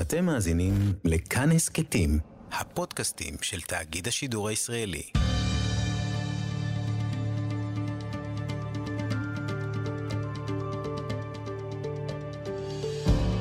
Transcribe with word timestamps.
אתם 0.00 0.24
מאזינים 0.24 0.74
לכאן 1.04 1.52
הסכתים, 1.52 2.18
הפודקאסטים 2.52 3.34
של 3.42 3.60
תאגיד 3.60 4.08
השידור 4.08 4.48
הישראלי. 4.48 5.02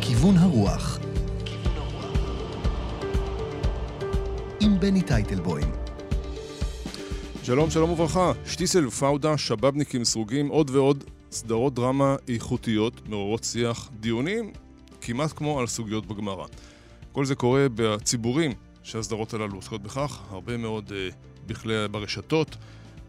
כיוון 0.02 0.38
הרוח 0.38 1.00
עם 4.60 4.80
בני 4.80 5.02
טייטלבוים 5.02 5.72
שלום, 7.44 7.70
שלום 7.70 7.90
וברכה. 7.90 8.32
שטיסל 8.46 8.88
ופאודה, 8.88 9.38
שבאבניקים 9.38 10.04
סרוגים, 10.04 10.48
עוד 10.48 10.70
ועוד 10.70 11.04
סדרות 11.32 11.74
דרמה 11.74 12.16
איכותיות, 12.28 13.10
מעוררות 13.10 13.44
שיח, 13.44 13.90
דיונים, 14.00 14.52
כמעט 15.08 15.34
כמו 15.36 15.60
על 15.60 15.68
סוגיות 15.68 16.06
בגמרא. 16.06 16.46
כל 17.12 17.26
זה 17.26 17.36
קורה 17.36 17.66
בציבורים 17.76 18.52
שהסדרות 18.84 19.34
הללו 19.34 19.56
עוסקות 19.56 19.84
בכך, 19.84 20.22
הרבה 20.30 20.58
מאוד 20.58 20.92
אה, 20.96 21.10
בכלי, 21.46 21.88
ברשתות, 21.92 22.58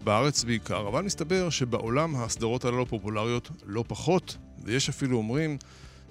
בארץ 0.05 0.45
בעיקר, 0.45 0.89
אבל 0.89 1.03
מסתבר 1.03 1.51
שבעולם 1.51 2.17
הסדרות 2.17 2.65
הללו 2.65 2.87
פופולריות 2.87 3.51
לא 3.67 3.85
פחות, 3.89 4.37
ויש 4.65 4.89
אפילו 4.89 5.17
אומרים 5.17 5.59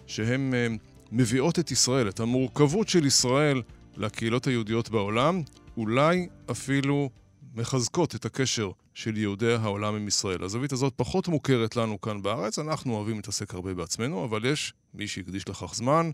שהן 0.08 0.54
אה, 0.54 0.68
מביאות 1.12 1.60
את 1.60 1.72
ישראל, 1.72 2.10
את 2.10 2.20
המורכבות 2.20 2.90
של 2.90 3.06
ישראל 3.06 3.62
לקהילות 3.98 4.48
היהודיות 4.48 4.90
בעולם, 4.90 5.42
אולי 5.78 6.28
אפילו 6.52 7.10
מחזקות 7.56 8.16
את 8.16 8.26
הקשר 8.26 8.72
של 8.98 9.18
יהודי 9.18 9.54
העולם 9.54 9.96
עם 9.96 10.08
ישראל. 10.08 10.44
הזווית 10.44 10.72
הזאת 10.72 10.94
פחות 10.96 11.28
מוכרת 11.28 11.76
לנו 11.76 12.02
כאן 12.02 12.22
בארץ, 12.22 12.60
אנחנו 12.60 12.96
אוהבים 12.96 13.16
להתעסק 13.16 13.54
הרבה 13.54 13.74
בעצמנו, 13.74 14.26
אבל 14.26 14.46
יש 14.46 14.74
מי 14.94 15.08
שהקדיש 15.08 15.50
לכך 15.50 15.76
זמן 15.76 16.12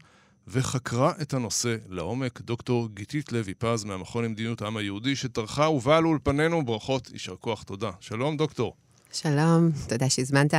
וחקרה 0.47 1.11
את 1.21 1.33
הנושא 1.33 1.75
לעומק, 1.89 2.41
דוקטור 2.41 2.89
גיתית 2.93 3.31
לוי 3.31 3.53
פז 3.53 3.83
מהמכון 3.83 4.23
למדיניות 4.25 4.61
העם 4.61 4.77
היהודי, 4.77 5.15
שטרחה 5.15 5.69
ובאה 5.69 6.01
לאולפנינו, 6.01 6.65
ברכות, 6.65 7.09
יישר 7.13 7.35
כוח, 7.35 7.63
תודה. 7.63 7.91
שלום, 7.99 8.37
דוקטור. 8.37 8.75
שלום, 9.13 9.69
תודה 9.87 10.09
שהזמנת. 10.09 10.53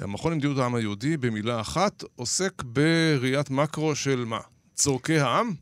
המכון 0.00 0.32
למדיניות 0.32 0.58
העם 0.58 0.74
היהודי, 0.74 1.16
במילה 1.16 1.60
אחת, 1.60 2.04
עוסק 2.16 2.62
בראיית 2.64 3.50
מקרו 3.50 3.94
של 3.94 4.24
מה? 4.24 4.40
צורכי 4.74 5.18
העם? 5.18 5.52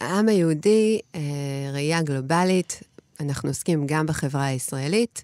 העם 0.00 0.28
היהודי, 0.28 1.00
אה, 1.14 1.20
ראייה 1.72 2.02
גלובלית, 2.02 2.80
אנחנו 3.20 3.48
עוסקים 3.48 3.86
גם 3.86 4.06
בחברה 4.06 4.44
הישראלית, 4.44 5.22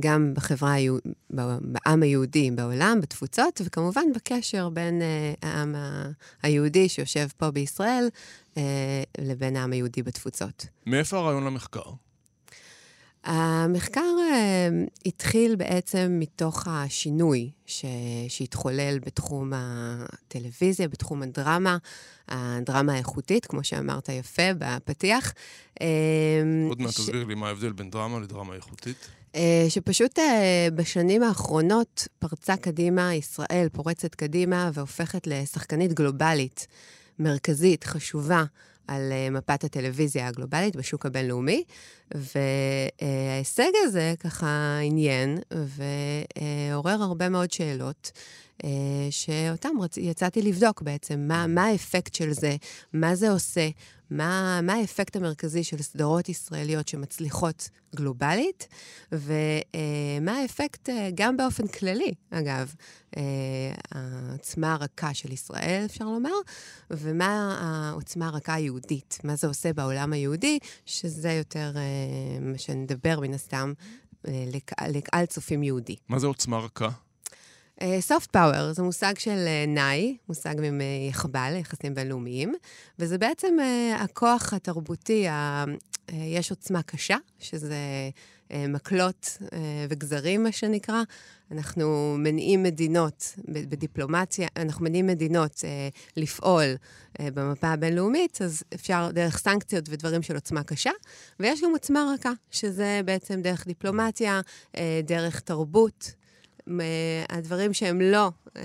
גם 0.00 0.34
בחברה, 0.34 0.74
בעם 1.60 2.02
היהודי 2.02 2.50
בעולם, 2.50 2.98
בתפוצות, 3.02 3.60
וכמובן 3.64 4.04
בקשר 4.14 4.68
בין 4.68 5.02
uh, 5.02 5.46
העם 5.46 5.74
היהודי 6.42 6.88
שיושב 6.88 7.26
פה 7.36 7.50
בישראל 7.50 8.08
uh, 8.54 8.58
לבין 9.18 9.56
העם 9.56 9.72
היהודי 9.72 10.02
בתפוצות. 10.02 10.66
מאיפה 10.86 11.18
הרעיון 11.18 11.44
למחקר? 11.44 11.90
המחקר 13.24 14.00
uh, 14.00 14.90
התחיל 15.06 15.56
בעצם 15.56 16.16
מתוך 16.20 16.68
השינוי 16.68 17.50
ש... 17.66 17.84
שהתחולל 18.28 18.98
בתחום 18.98 19.52
הטלוויזיה, 19.54 20.88
בתחום 20.88 21.22
הדרמה, 21.22 21.76
הדרמה 22.28 22.94
האיכותית, 22.94 23.46
כמו 23.46 23.64
שאמרת 23.64 24.08
יפה 24.08 24.54
בפתיח. 24.58 25.32
עוד 26.68 26.80
מעט 26.80 26.90
תסביר 26.90 27.24
לי 27.24 27.34
מה 27.34 27.48
ההבדל 27.48 27.72
בין 27.72 27.90
דרמה 27.90 28.20
לדרמה 28.20 28.54
איכותית. 28.54 29.08
אה, 29.34 29.66
שפשוט 29.68 30.18
אה, 30.18 30.68
בשנים 30.74 31.22
האחרונות 31.22 32.08
פרצה 32.18 32.56
קדימה, 32.56 33.14
ישראל 33.14 33.68
פורצת 33.72 34.14
קדימה 34.14 34.70
והופכת 34.74 35.26
לשחקנית 35.26 35.92
גלובלית, 35.92 36.66
מרכזית, 37.18 37.84
חשובה. 37.84 38.44
על 38.88 39.12
אה, 39.12 39.30
מפת 39.30 39.64
הטלוויזיה 39.64 40.28
הגלובלית 40.28 40.76
בשוק 40.76 41.06
הבינלאומי, 41.06 41.64
וההישג 42.14 43.70
הזה 43.82 44.14
ככה 44.20 44.78
עניין 44.82 45.38
ועורר 45.50 47.02
הרבה 47.02 47.28
מאוד 47.28 47.52
שאלות. 47.52 48.12
שאותם 49.10 49.70
רצ... 49.80 49.96
יצאתי 49.96 50.42
לבדוק 50.42 50.82
בעצם, 50.82 51.24
מה, 51.28 51.46
מה 51.46 51.64
האפקט 51.64 52.14
של 52.14 52.32
זה, 52.32 52.56
מה 52.92 53.14
זה 53.14 53.30
עושה, 53.30 53.68
מה, 54.14 54.60
מה 54.62 54.72
האפקט 54.72 55.16
המרכזי 55.16 55.64
של 55.64 55.82
סדרות 55.82 56.28
ישראליות 56.28 56.88
שמצליחות 56.88 57.68
גלובלית, 57.96 58.68
ומה 59.12 60.32
האפקט 60.42 60.88
אה, 60.88 61.10
גם 61.14 61.36
באופן 61.36 61.66
כללי, 61.66 62.14
אגב, 62.30 62.74
אה, 63.16 63.22
העוצמה 63.90 64.72
הרכה 64.72 65.14
של 65.14 65.32
ישראל, 65.32 65.82
אפשר 65.84 66.04
לומר, 66.04 66.30
ומה 66.90 67.58
העוצמה 67.60 68.26
הרכה 68.26 68.54
היהודית, 68.54 69.18
מה 69.24 69.36
זה 69.36 69.46
עושה 69.46 69.72
בעולם 69.72 70.12
היהודי, 70.12 70.58
שזה 70.86 71.32
יותר 71.32 71.72
אה, 71.76 72.40
מה 72.40 72.58
שנדבר 72.58 73.20
מן 73.20 73.34
הסתם 73.34 73.72
לקהל 74.88 75.26
צופים 75.26 75.62
יהודי. 75.62 75.96
מה 76.08 76.18
זה 76.18 76.26
עוצמה 76.26 76.58
רכה? 76.58 76.88
סופט 78.00 78.28
uh, 78.28 78.32
פאוור 78.32 78.72
זה 78.72 78.82
מושג 78.82 79.18
של 79.18 79.46
uh, 79.46 79.68
נאי, 79.68 80.16
מושג 80.28 80.54
מיחבל, 80.72 81.56
יחסים 81.60 81.94
בינלאומיים, 81.94 82.54
וזה 82.98 83.18
בעצם 83.18 83.56
uh, 83.58 84.02
הכוח 84.02 84.52
התרבותי, 84.52 85.28
ה, 85.28 85.64
יש 86.12 86.50
עוצמה 86.50 86.82
קשה, 86.82 87.16
שזה 87.38 87.76
מקלות 88.68 89.38
וגזרים, 89.88 90.42
מה 90.42 90.52
שנקרא. 90.52 91.02
אנחנו 91.50 92.16
מניעים 92.18 92.62
מדינות 92.62 93.34
בדיפלומטיה, 93.48 94.48
אנחנו 94.56 94.84
מניעים 94.84 95.06
מדינות 95.06 95.64
לפעול 96.16 96.64
במפה 97.22 97.68
הבינלאומית, 97.68 98.42
אז 98.42 98.62
אפשר 98.74 99.10
דרך 99.12 99.38
סנקציות 99.38 99.84
ודברים 99.88 100.22
של 100.22 100.34
עוצמה 100.34 100.62
קשה, 100.62 100.90
ויש 101.40 101.62
גם 101.62 101.70
עוצמה 101.72 102.14
רכה, 102.14 102.32
שזה 102.50 103.00
בעצם 103.04 103.42
דרך 103.42 103.66
דיפלומטיה, 103.66 104.40
דרך 105.04 105.40
תרבות. 105.40 106.14
הדברים 107.28 107.72
שהם 107.72 108.00
לא, 108.00 108.30
אה, 108.56 108.62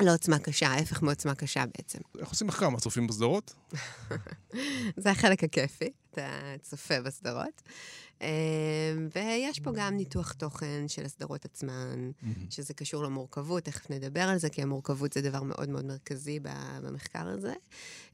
לא 0.00 0.14
עוצמה 0.14 0.38
קשה, 0.38 0.68
ההפך 0.68 1.02
מעוצמה 1.02 1.34
קשה 1.34 1.64
בעצם. 1.76 1.98
איך 2.18 2.28
עושים 2.28 2.46
מחקר? 2.46 2.68
מה, 2.68 2.80
צופים 2.80 3.06
בסדרות? 3.06 3.54
זה 5.02 5.10
החלק 5.10 5.44
הכיפי, 5.44 5.90
אתה 6.10 6.54
צופה 6.62 7.00
בסדרות. 7.00 7.62
אמ, 8.20 9.08
ויש 9.14 9.60
פה 9.60 9.70
גם 9.74 9.96
ניתוח 9.96 10.32
תוכן 10.32 10.88
של 10.88 11.04
הסדרות 11.04 11.44
עצמן, 11.44 12.10
שזה 12.50 12.74
קשור 12.74 13.04
למורכבות, 13.04 13.64
תכף 13.64 13.90
נדבר 13.90 14.20
על 14.20 14.38
זה, 14.38 14.50
כי 14.50 14.62
המורכבות 14.62 15.12
זה 15.12 15.20
דבר 15.20 15.42
מאוד 15.42 15.68
מאוד 15.68 15.84
מרכזי 15.84 16.38
במחקר 16.82 17.28
הזה. 17.28 17.52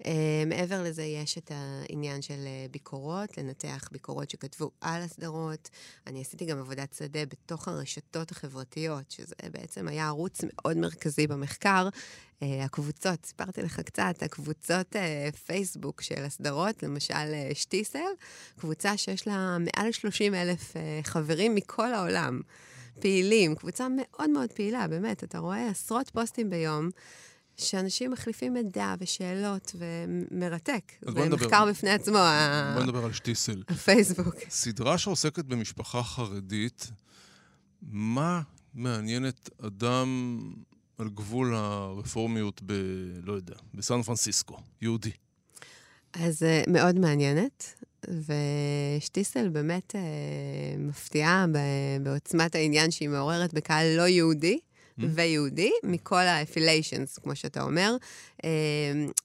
אמ, 0.05 0.13
מעבר 0.49 0.83
לזה, 0.83 1.03
יש 1.03 1.39
את 1.39 1.51
העניין 1.55 2.23
של 2.23 2.47
אה, 2.47 2.67
ביקורות, 2.71 3.39
לנתח 3.39 3.89
ביקורות 3.93 4.31
שכתבו 4.31 4.71
על 4.81 5.03
הסדרות. 5.03 5.71
אני 6.07 6.21
עשיתי 6.21 6.45
גם 6.45 6.59
עבודת 6.59 6.95
שדה 6.95 7.27
בתוך 7.27 7.69
הרשתות 7.69 8.31
החברתיות, 8.31 9.11
שזה 9.11 9.35
בעצם 9.53 9.89
היה 9.89 10.07
ערוץ 10.07 10.41
מאוד 10.45 10.77
מרכזי 10.77 11.27
במחקר, 11.27 11.89
אה, 11.89 11.91
הקבוצות, 12.43 13.27
סיפרתי 13.27 13.63
לך 13.63 13.81
קצת, 13.81 14.23
הקבוצות 14.23 14.97
אה, 14.97 15.29
פייסבוק 15.47 16.03
של 16.03 16.25
הסדרות, 16.25 16.83
למשל 16.83 17.15
אה, 17.15 17.51
שטיסל, 17.55 17.99
קבוצה 18.59 18.97
שיש 18.97 19.27
לה 19.27 19.57
מעל 19.59 19.93
30 19.93 20.35
אלף 20.35 20.75
חברים 21.03 21.55
מכל 21.55 21.95
העולם, 21.95 22.41
פעילים, 23.01 23.55
קבוצה 23.55 23.87
מאוד 23.97 24.31
מאוד 24.31 24.53
פעילה, 24.53 24.89
באמת, 24.89 25.25
אתה 25.25 25.39
רואה 25.39 25.69
עשרות 25.69 26.11
פוסטים 26.11 26.51
ביום. 26.51 26.91
שאנשים 27.57 28.11
מחליפים 28.11 28.55
מידע 28.55 28.95
ושאלות, 29.01 29.77
ומרתק. 29.79 30.93
זה 31.01 31.11
נדבר, 31.11 31.37
מחקר 31.37 31.67
בפני 31.71 31.91
עצמו, 31.91 32.19
בוא 32.75 32.83
נדבר 32.83 33.05
על 33.05 33.13
שטיסל. 33.13 33.63
הפייסבוק. 33.69 34.35
סדרה 34.49 34.99
שעוסקת 34.99 35.45
במשפחה 35.45 36.03
חרדית, 36.03 36.91
מה 37.83 38.41
מעניינת 38.75 39.51
אדם 39.67 40.39
על 40.99 41.09
גבול 41.09 41.55
הרפורמיות 41.55 42.61
ב... 42.67 42.73
לא 43.23 43.33
יודע, 43.33 43.55
בסן 43.75 44.03
פרנסיסקו, 44.03 44.57
יהודי. 44.83 45.11
אז 46.13 46.43
uh, 46.43 46.71
מאוד 46.71 46.99
מעניינת, 46.99 47.83
ושטיסל 48.09 49.49
באמת 49.49 49.95
uh, 49.95 49.99
מפתיעה 50.79 51.47
בעוצמת 52.03 52.55
העניין 52.55 52.91
שהיא 52.91 53.09
מעוררת 53.09 53.55
בקהל 53.55 53.97
לא 53.97 54.03
יהודי. 54.03 54.59
Mm. 55.01 55.03
ויהודי, 55.15 55.71
מכל 55.83 56.21
ה-affiliations, 56.21 57.23
כמו 57.23 57.37
שאתה 57.37 57.63
אומר. 57.63 57.97
אמ, 58.45 58.51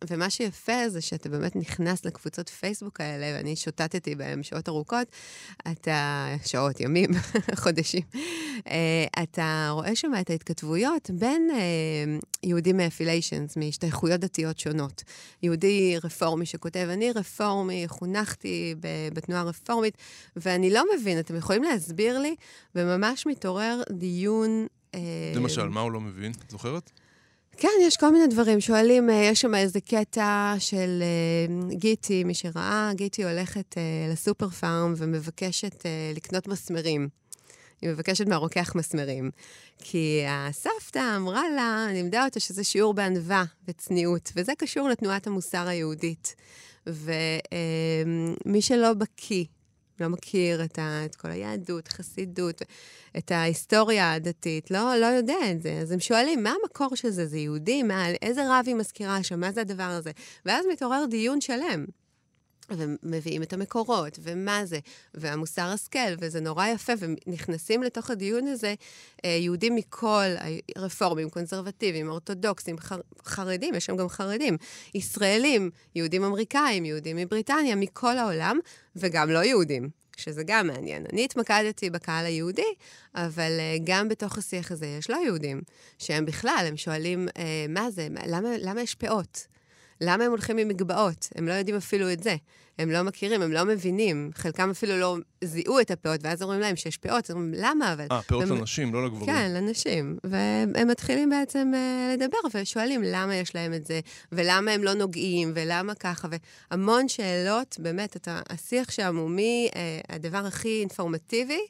ומה 0.10 0.30
שיפה 0.30 0.90
זה 0.90 1.02
שאתה 1.02 1.30
באמת 1.30 1.56
נכנס 1.56 2.06
לקבוצות 2.06 2.50
פייסבוק 2.50 3.02
האלה, 3.02 3.38
ואני 3.38 3.56
שוטטתי 3.56 4.16
בהם 4.16 4.44
שעות 4.44 4.70
ארוכות, 4.70 5.08
אתה, 5.72 6.28
שעות, 6.46 6.80
ימים, 6.80 7.10
חודשים, 7.64 8.04
אה, 8.68 9.24
אתה 9.24 9.70
רואה 9.72 9.96
שם 9.96 10.12
את 10.22 10.30
ההתכתבויות 10.30 11.10
בין 11.10 11.50
אה, 11.54 12.18
יהודים 12.44 12.78
מ-affiliations, 12.78 13.54
מהשתייכויות 13.60 14.20
דתיות 14.20 14.60
שונות. 14.60 15.04
יהודי 15.44 15.96
רפורמי 16.04 16.46
שכותב, 16.46 16.88
אני 16.90 17.12
רפורמי, 17.12 17.84
חונכתי 17.88 18.76
בתנועה 19.14 19.42
הרפורמית, 19.42 19.98
ואני 20.36 20.70
לא 20.70 20.84
מבין, 20.96 21.20
אתם 21.20 21.36
יכולים 21.36 21.64
להסביר 21.64 22.20
לי? 22.20 22.36
וממש 22.76 23.28
מתעורר 23.28 23.82
דיון 23.92 24.68
למשל, 25.36 25.70
מה 25.70 25.82
הוא 25.82 25.92
לא 25.92 26.02
מבין? 26.02 26.32
את 26.46 26.52
זוכרת? 26.52 26.92
כן, 27.58 27.70
יש 27.82 27.98
כל 27.98 28.12
מיני 28.12 28.28
דברים. 28.28 28.62
שואלים, 28.62 29.10
אה, 29.10 29.16
יש 29.16 29.42
שם 29.42 29.56
איזה 29.56 29.82
קטע 29.82 30.56
של 30.60 31.04
אה, 31.04 31.76
גיטי, 31.76 32.24
מי 32.24 32.34
שראה, 32.34 32.92
גיטי 32.96 33.24
הולכת 33.24 33.78
אה, 33.78 33.84
לסופר 34.12 34.50
פארם 34.50 34.94
ומבקשת 34.98 35.86
לקנות 36.16 36.48
מסמרים. 36.48 37.08
היא 37.82 37.90
מבקשת 37.90 38.28
מהרוקח 38.28 38.76
מסמרים. 38.76 39.32
כי 39.80 40.24
הסבתא 40.28 41.16
אמרה 41.18 41.44
לה, 41.56 41.88
לימדה 41.94 42.26
אותה 42.26 42.40
שזה 42.40 42.64
שיעור 42.64 42.94
בענווה 42.94 43.44
וצניעות, 43.68 44.32
וזה 44.36 44.54
קשור 44.58 44.90
לתנועת 44.90 45.28
המוסר 45.28 45.68
היהודית. 45.68 46.36
ומי 46.88 48.62
שלא 48.62 48.94
בקיא 48.94 49.46
לא 50.02 50.10
מכיר 50.10 50.64
את, 50.64 50.80
ה, 50.80 51.06
את 51.06 51.16
כל 51.16 51.32
היהדות, 51.32 51.88
חסידות, 51.88 52.62
את 53.18 53.32
ההיסטוריה 53.32 54.14
הדתית, 54.14 54.72
לא, 54.72 54.96
לא 54.96 55.06
יודע 55.06 55.52
את 55.52 55.62
זה. 55.62 55.72
אז 55.82 55.92
הם 55.92 56.00
שואלים, 56.00 56.44
מה 56.44 56.54
המקור 56.64 56.96
של 56.96 57.10
זה? 57.10 57.26
זה 57.26 57.38
יהודי? 57.38 57.84
מה, 57.84 58.10
איזה 58.22 58.42
רב 58.50 58.64
היא 58.68 58.76
מזכירה 58.76 59.24
שם? 59.24 59.40
מה 59.40 59.52
זה 59.52 59.62
הדבר 59.62 59.84
הזה? 59.84 60.12
ואז 60.46 60.66
מתעורר 60.72 61.06
דיון 61.10 61.42
שלם. 61.42 61.86
ומביאים 62.78 63.44
את 63.44 63.54
המקורות, 63.54 64.20
ומה 64.22 64.66
זה, 64.66 64.80
והמוסר 65.14 65.62
השכל, 65.62 66.16
וזה 66.20 66.42
נורא 66.42 66.68
יפה, 66.68 66.94
ונכנסים 67.00 67.84
לתוך 67.84 68.10
הדיון 68.10 68.48
הזה 68.48 68.74
אה, 69.26 69.30
יהודים 69.30 69.76
מכל, 69.76 70.26
רפורמים, 70.78 71.30
קונסרבטיביים, 71.30 72.10
אורתודוקסים, 72.10 72.80
חר, 72.80 73.00
חרדים, 73.26 73.76
יש 73.76 73.86
שם 73.86 73.98
גם 73.98 74.10
חרדים, 74.10 74.58
ישראלים, 74.96 75.70
יהודים 75.96 76.24
אמריקאים, 76.24 76.86
יהודים 76.86 77.18
מבריטניה, 77.18 77.76
מכל 77.76 78.18
העולם, 78.18 78.60
וגם 78.96 79.30
לא 79.30 79.44
יהודים. 79.44 80.02
שזה 80.18 80.44
גם 80.46 80.68
מעניין. 80.68 81.06
אני 81.14 81.26
התמקדתי 81.26 81.90
בקהל 81.90 82.26
היהודי, 82.26 82.74
אבל 83.16 83.52
uh, 83.60 83.82
גם 83.84 84.10
בתוך 84.10 84.38
השיח 84.38 84.72
הזה 84.72 84.86
יש 84.86 85.10
לא 85.10 85.18
יהודים, 85.26 85.62
שהם 85.98 86.26
בכלל, 86.26 86.66
הם 86.68 86.78
שואלים, 86.78 87.28
uh, 87.28 87.40
מה 87.70 87.92
זה, 87.92 88.08
למה, 88.28 88.50
למה 88.60 88.82
יש 88.82 88.96
פאות? 88.96 89.48
למה 90.02 90.24
הם 90.24 90.32
הולכים 90.32 90.58
עם 90.58 90.68
מגבעות? 90.68 91.30
הם 91.36 91.48
לא 91.48 91.54
יודעים 91.54 91.78
אפילו 91.78 92.12
את 92.12 92.24
זה. 92.24 92.36
הם 92.80 92.92
לא 92.92 93.04
מכירים, 93.04 93.42
הם 93.42 93.52
לא 93.52 93.64
מבינים. 93.64 94.32
חלקם 94.36 94.70
אפילו 94.70 95.00
לא 95.00 95.18
זיהו 95.44 95.80
את 95.80 95.92
הפאות, 95.92 96.20
ואז 96.24 96.42
אומרים 96.42 96.60
להם 96.60 96.76
שיש 96.76 96.98
פאות, 96.98 97.30
אז 97.30 97.32
אומרים, 97.36 97.54
למה 97.58 97.94
אבל? 97.94 98.06
אה, 98.12 98.22
פאות. 98.22 98.48
לנשים, 98.48 98.94
לא 98.94 99.06
לגברים. 99.06 99.26
כן, 99.26 99.52
לנשים. 99.54 100.18
והם 100.24 100.88
מתחילים 100.88 101.30
בעצם 101.30 101.72
uh, 101.74 102.14
לדבר 102.14 102.38
ושואלים 102.54 103.02
למה 103.06 103.36
יש 103.36 103.56
להם 103.56 103.74
את 103.74 103.86
זה, 103.86 104.00
ולמה 104.32 104.72
הם 104.72 104.84
לא 104.84 104.94
נוגעים, 104.94 105.52
ולמה 105.56 105.96
ככה, 105.96 106.28
והמון 106.72 107.08
שאלות, 107.08 107.76
באמת, 107.80 108.16
אתה, 108.16 108.42
השיח 108.50 108.92
שם 108.92 109.18
הוא 109.18 109.30
מהדבר 109.30 110.44
uh, 110.44 110.48
הכי 110.48 110.80
אינפורמטיבי, 110.80 111.62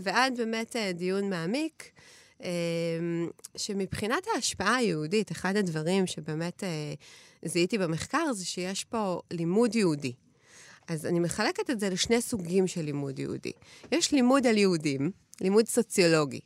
ועד 0.00 0.36
באמת 0.36 0.76
uh, 0.76 0.96
דיון 0.96 1.30
מעמיק. 1.30 1.90
uh, 2.38 2.44
שמבחינת 3.56 4.22
ההשפעה 4.34 4.76
היהודית, 4.76 5.32
אחד 5.32 5.56
הדברים 5.56 6.06
שבאמת 6.06 6.62
uh, 6.62 6.66
זיהיתי 7.44 7.78
במחקר 7.78 8.32
זה 8.32 8.44
שיש 8.44 8.84
פה 8.84 9.20
לימוד 9.30 9.74
יהודי. 9.74 10.12
אז 10.88 11.06
אני 11.06 11.20
מחלקת 11.20 11.70
את 11.70 11.80
זה 11.80 11.88
לשני 11.88 12.20
סוגים 12.20 12.66
של 12.66 12.82
לימוד 12.82 13.18
יהודי. 13.18 13.52
יש 13.92 14.12
לימוד 14.12 14.46
על 14.46 14.58
יהודים, 14.58 15.10
לימוד 15.40 15.68
סוציולוגי, 15.68 16.40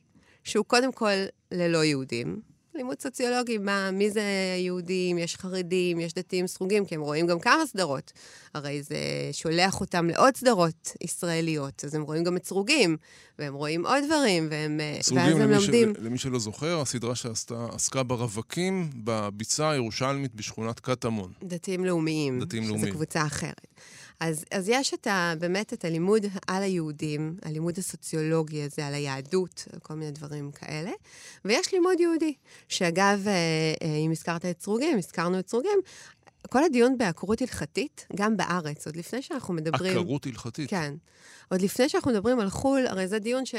שהוא 0.45 0.65
קודם 0.65 0.93
כל 0.93 1.13
ללא 1.53 1.85
יהודים. 1.85 2.41
לימוד 2.77 3.01
סוציולוגי, 3.01 3.59
מה, 3.59 3.91
מי 3.91 4.11
זה 4.11 4.23
יהודים, 4.59 5.19
יש 5.19 5.37
חרדים, 5.37 6.01
יש 6.01 6.15
דתיים 6.15 6.47
סרוגים, 6.47 6.85
כי 6.85 6.95
הם 6.95 7.01
רואים 7.01 7.27
גם 7.27 7.39
כמה 7.39 7.67
סדרות. 7.67 8.13
הרי 8.55 8.83
זה 8.83 8.97
שולח 9.33 9.81
אותם 9.81 10.07
לעוד 10.09 10.37
סדרות 10.37 10.93
ישראליות, 11.01 11.85
אז 11.85 11.95
הם 11.95 12.03
רואים 12.03 12.25
גם 12.25 12.37
את 12.37 12.45
סרוגים, 12.45 12.97
והם 13.39 13.55
רואים 13.55 13.87
עוד 13.87 14.05
דברים, 14.07 14.49
והם, 14.51 14.81
ואז 15.15 15.37
הם 15.41 15.51
לומדים. 15.51 15.95
ש... 15.95 15.99
למי 16.01 16.19
שלא 16.19 16.39
זוכר, 16.39 16.81
הסדרה 16.81 17.15
שעסקה 17.15 18.03
ברווקים 18.03 18.91
בביצה 19.05 19.71
הירושלמית 19.71 20.35
בשכונת 20.35 20.81
קטמון. 20.81 21.33
דתיים 21.43 21.85
לאומיים. 21.85 22.41
דתיים 22.41 22.63
לאומיים. 22.63 22.87
שזו 22.87 22.95
קבוצה 22.95 23.27
אחרת. 23.27 23.67
אז, 24.21 24.45
אז 24.51 24.69
יש 24.69 24.95
את 24.95 25.07
ה, 25.07 25.33
באמת 25.39 25.73
את 25.73 25.85
הלימוד 25.85 26.27
על 26.47 26.63
היהודים, 26.63 27.37
הלימוד 27.43 27.79
הסוציולוגי 27.79 28.63
הזה, 28.63 28.87
על 28.87 28.95
היהדות, 28.95 29.65
על 29.73 29.79
כל 29.79 29.95
מיני 29.95 30.11
דברים 30.11 30.51
כאלה, 30.51 30.91
ויש 31.45 31.73
לימוד 31.73 32.01
יהודי, 32.01 32.35
שאגב, 32.69 33.23
אה, 33.27 33.33
אה, 33.83 33.97
אם 33.97 34.11
הזכרת 34.11 34.45
את 34.45 34.63
סרוגים, 34.63 34.99
הזכרנו 34.99 35.39
את 35.39 35.49
סרוגים, 35.49 35.79
כל 36.51 36.65
הדיון 36.65 36.99
בעקרות 36.99 37.41
הלכתית, 37.41 38.07
גם 38.17 38.37
בארץ, 38.37 38.87
עוד 38.87 38.97
לפני 38.97 39.23
שאנחנו 39.23 39.55
מדברים... 39.55 39.99
עקרות 39.99 40.27
הלכתית? 40.27 40.71
כן. 40.71 40.95
עוד 41.49 41.63
לפני 41.63 41.89
שאנחנו 41.89 42.11
מדברים 42.11 42.41
על 42.41 42.51
חו"ל, 42.51 42.87
הרי 42.87 43.09
זה 43.09 43.19
דיון 43.19 43.47
ש... 43.47 43.55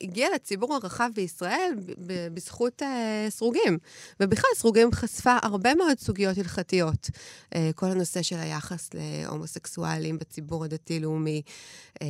הגיע 0.00 0.28
לציבור 0.34 0.74
הרחב 0.74 1.10
בישראל 1.14 1.74
בזכות 2.34 2.82
uh, 2.82 2.84
סרוגים. 3.30 3.78
ובכלל, 4.20 4.50
סרוגים 4.56 4.92
חשפה 4.92 5.36
הרבה 5.42 5.74
מאוד 5.74 5.98
סוגיות 5.98 6.38
הלכתיות. 6.38 7.10
Uh, 7.54 7.56
כל 7.74 7.86
הנושא 7.86 8.22
של 8.22 8.36
היחס 8.36 8.90
להומוסקסואלים 8.94 10.18
בציבור 10.18 10.64
הדתי-לאומי, 10.64 11.42
uh, 11.94 12.00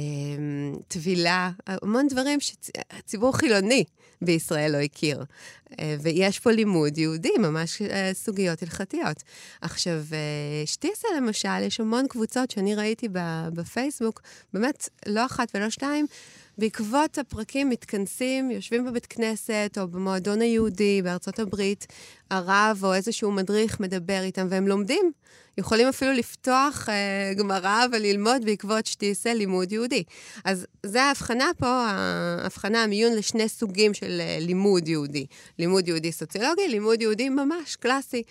טבילה, 0.88 1.50
המון 1.66 2.08
דברים 2.08 2.38
שהציבור 2.40 3.36
חילוני 3.36 3.84
בישראל 4.22 4.72
לא 4.72 4.78
הכיר. 4.78 5.24
ויש 6.00 6.38
פה 6.38 6.50
לימוד 6.50 6.98
יהודי, 6.98 7.32
ממש 7.38 7.82
סוגיות 8.12 8.62
הלכתיות. 8.62 9.22
עכשיו, 9.60 10.02
שטיסה 10.66 11.08
למשל, 11.16 11.62
יש 11.62 11.80
המון 11.80 12.08
קבוצות 12.08 12.50
שאני 12.50 12.74
ראיתי 12.74 13.08
בפייסבוק, 13.54 14.22
באמת, 14.52 14.88
לא 15.06 15.26
אחת 15.26 15.48
ולא 15.54 15.70
שתיים, 15.70 16.06
בעקבות 16.58 17.18
הפרקים 17.18 17.68
מתכנסים, 17.68 18.50
יושבים 18.50 18.84
בבית 18.84 19.06
כנסת 19.06 19.78
או 19.80 19.88
במועדון 19.88 20.40
היהודי 20.40 21.02
בארצות 21.02 21.38
הברית, 21.38 21.86
הרב 22.30 22.80
או 22.82 22.94
איזשהו 22.94 23.32
מדריך 23.32 23.80
מדבר 23.80 24.20
איתם 24.22 24.46
והם 24.50 24.68
לומדים. 24.68 25.12
יכולים 25.58 25.88
אפילו 25.88 26.12
לפתוח 26.12 26.88
אה, 26.88 27.32
גמרא 27.36 27.84
וללמוד 27.92 28.44
בעקבות 28.44 28.86
שטיסל 28.86 29.34
לימוד 29.34 29.72
יהודי. 29.72 30.04
אז 30.44 30.66
זה 30.86 31.02
ההבחנה 31.02 31.50
פה, 31.58 31.66
ההבחנה, 31.66 32.82
המיון 32.82 33.12
לשני 33.12 33.48
סוגים 33.48 33.94
של 33.94 34.20
אה, 34.20 34.36
לימוד 34.40 34.88
יהודי. 34.88 35.26
לימוד 35.58 35.88
יהודי 35.88 36.12
סוציולוגי, 36.12 36.68
לימוד 36.68 37.02
יהודי 37.02 37.28
ממש 37.28 37.76
קלאסי. 37.76 38.22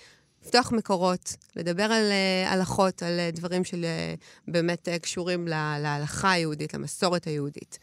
לפתוח 0.44 0.72
מקורות, 0.72 1.36
לדבר 1.56 1.84
על 1.84 2.12
uh, 2.12 2.50
הלכות, 2.50 3.04
על 3.04 3.20
uh, 3.20 3.36
דברים 3.36 3.62
שבאמת 3.64 4.88
uh, 4.88 5.00
קשורים 5.00 5.48
להלכה 5.48 6.32
היהודית, 6.32 6.74
למסורת 6.74 7.28
היהודית. 7.28 7.80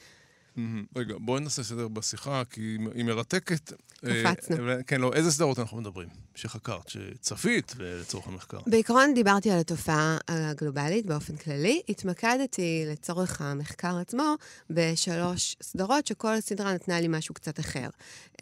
רגע, 0.96 1.14
בואי 1.18 1.40
נעשה 1.40 1.62
סדר 1.62 1.88
בשיחה, 1.88 2.42
כי 2.50 2.78
היא 2.94 3.04
מרתקת. 3.04 3.72
קפצנו. 4.00 4.68
אה, 4.68 4.82
כן, 4.82 5.00
לא, 5.00 5.12
איזה 5.12 5.32
סדרות 5.32 5.58
אנחנו 5.58 5.76
מדברים? 5.76 6.08
שחקרת, 6.34 6.88
שצפית 6.88 7.74
לצורך 7.78 8.26
המחקר. 8.28 8.58
בעיקרון 8.66 9.14
דיברתי 9.14 9.50
על 9.50 9.58
התופעה 9.58 10.18
הגלובלית 10.28 11.06
באופן 11.06 11.36
כללי. 11.36 11.82
התמקדתי 11.88 12.84
לצורך 12.86 13.40
המחקר 13.40 13.96
עצמו 13.96 14.34
בשלוש 14.70 15.56
סדרות, 15.62 16.06
שכל 16.06 16.40
סדרה 16.40 16.74
נתנה 16.74 17.00
לי 17.00 17.08
משהו 17.08 17.34
קצת 17.34 17.60
אחר. 17.60 17.88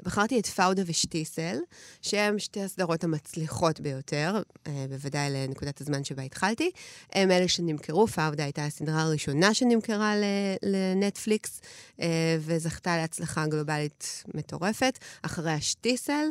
בחרתי 0.03 0.41
את 0.41 0.47
פאודה 0.47 0.83
ושטיסל, 0.87 1.57
שהן 2.03 2.39
שתי 2.39 2.63
הסדרות 2.63 3.05
המצליחות 3.05 3.81
ביותר, 3.81 4.43
אה, 4.67 4.87
בוודאי 4.89 5.31
לנקודת 5.31 5.81
הזמן 5.81 6.05
שבה 6.05 6.23
התחלתי. 6.23 6.71
הם 7.13 7.31
אלה 7.31 7.49
שנמכרו, 7.49 8.07
פאודה 8.07 8.45
הייתה 8.45 8.65
הסדרה 8.65 9.03
הראשונה 9.03 9.55
שנמכרה 9.55 10.15
לנטפליקס, 10.63 11.61
אה, 12.01 12.04
וזכתה 12.41 12.97
להצלחה 12.97 13.47
גלובלית 13.47 14.25
מטורפת. 14.35 14.99
אחריה 15.23 15.61
שטיסל. 15.61 16.27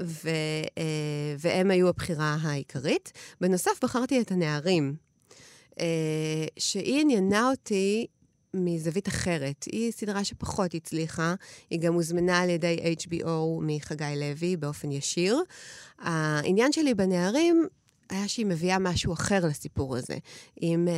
ו, 0.00 0.28
אה, 0.78 1.34
והם 1.38 1.70
היו 1.70 1.88
הבחירה 1.88 2.36
העיקרית. 2.42 3.12
בנוסף, 3.40 3.84
בחרתי 3.84 4.20
את 4.20 4.32
הנערים, 4.32 4.94
אה, 5.80 6.46
שהיא 6.58 7.00
עניינה 7.00 7.50
אותי 7.50 8.06
מזווית 8.54 9.08
אחרת. 9.08 9.64
היא 9.72 9.92
סדרה 9.92 10.24
שפחות 10.24 10.74
הצליחה, 10.74 11.34
היא 11.70 11.80
גם 11.80 11.94
הוזמנה 11.94 12.40
על 12.40 12.50
ידי 12.50 12.96
HBO 12.98 13.28
מחגי 13.60 14.04
לוי 14.16 14.56
באופן 14.56 14.92
ישיר. 14.92 15.38
העניין 15.98 16.72
שלי 16.72 16.94
בנערים 16.94 17.66
היה 18.14 18.28
שהיא 18.28 18.46
מביאה 18.46 18.78
משהו 18.78 19.12
אחר 19.12 19.46
לסיפור 19.46 19.96
הזה. 19.96 20.16
אם, 20.62 20.88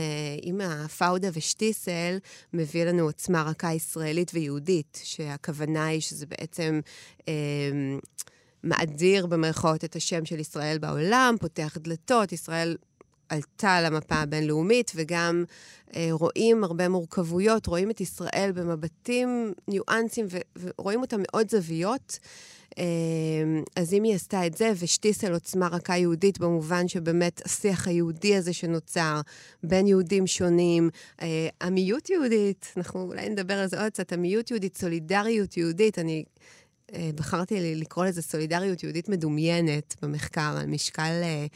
אם 0.43 0.61
הפאודה 0.61 1.29
ושטיסל 1.33 2.19
מביא 2.53 2.85
לנו 2.85 3.03
עוצמה 3.03 3.43
רכה 3.43 3.73
ישראלית 3.73 4.31
ויהודית, 4.35 5.01
שהכוונה 5.05 5.87
היא 5.87 6.01
שזה 6.01 6.27
בעצם... 6.27 6.81
אה, 7.29 7.35
מאדיר 8.65 9.27
במרכאות 9.27 9.85
את 9.85 9.97
השם 9.97 10.25
של 10.25 10.41
ישראל 10.41 10.79
בעולם, 10.79 11.35
פותח 11.41 11.77
דלתות, 11.81 12.33
ישראל 12.33 12.77
עלתה 13.29 13.81
למפה 13.81 14.15
הבינלאומית, 14.15 14.93
וגם 14.95 15.45
אה, 15.97 16.09
רואים 16.11 16.65
הרבה 16.65 16.89
מורכבויות, 16.89 17.67
רואים 17.67 17.91
את 17.91 18.01
ישראל 18.01 18.51
במבטים, 18.55 19.53
ניואנסים, 19.69 20.27
ורואים 20.59 21.01
אותה 21.01 21.17
מאוד 21.19 21.51
זוויות. 21.51 22.19
אה, 22.79 22.85
אז 23.77 23.95
אם 23.95 24.03
היא 24.03 24.15
עשתה 24.15 24.47
את 24.47 24.57
זה, 24.57 24.73
ושטיסל 24.79 25.33
עוצמה 25.33 25.69
רכה 25.69 25.97
יהודית, 25.97 26.39
במובן 26.39 26.89
שבאמת 26.89 27.43
השיח 27.45 27.89
היהודי 27.89 28.37
הזה 28.37 28.53
שנוצר 28.53 29.21
בין 29.63 29.87
יהודים 29.87 30.27
שונים, 30.27 30.91
אה, 31.23 31.49
עמיות 31.63 32.11
יהודית, 32.11 32.73
אנחנו 32.77 33.03
אולי 33.03 33.29
נדבר 33.29 33.55
על 33.55 33.67
זה 33.67 33.83
עוד 33.83 33.93
קצת, 33.93 34.13
עמיות 34.13 34.51
יהודית, 34.51 34.77
סולידריות 34.77 35.57
יהודית, 35.57 35.99
אני 35.99 36.25
בחרתי 37.15 37.75
לקרוא 37.75 38.05
לזה 38.05 38.23
סולידריות 38.23 38.83
יהודית 38.83 39.09
מדומיינת 39.09 39.97
במחקר, 40.03 40.57
על 40.61 40.67
משקל 40.67 41.23
אה, 41.23 41.47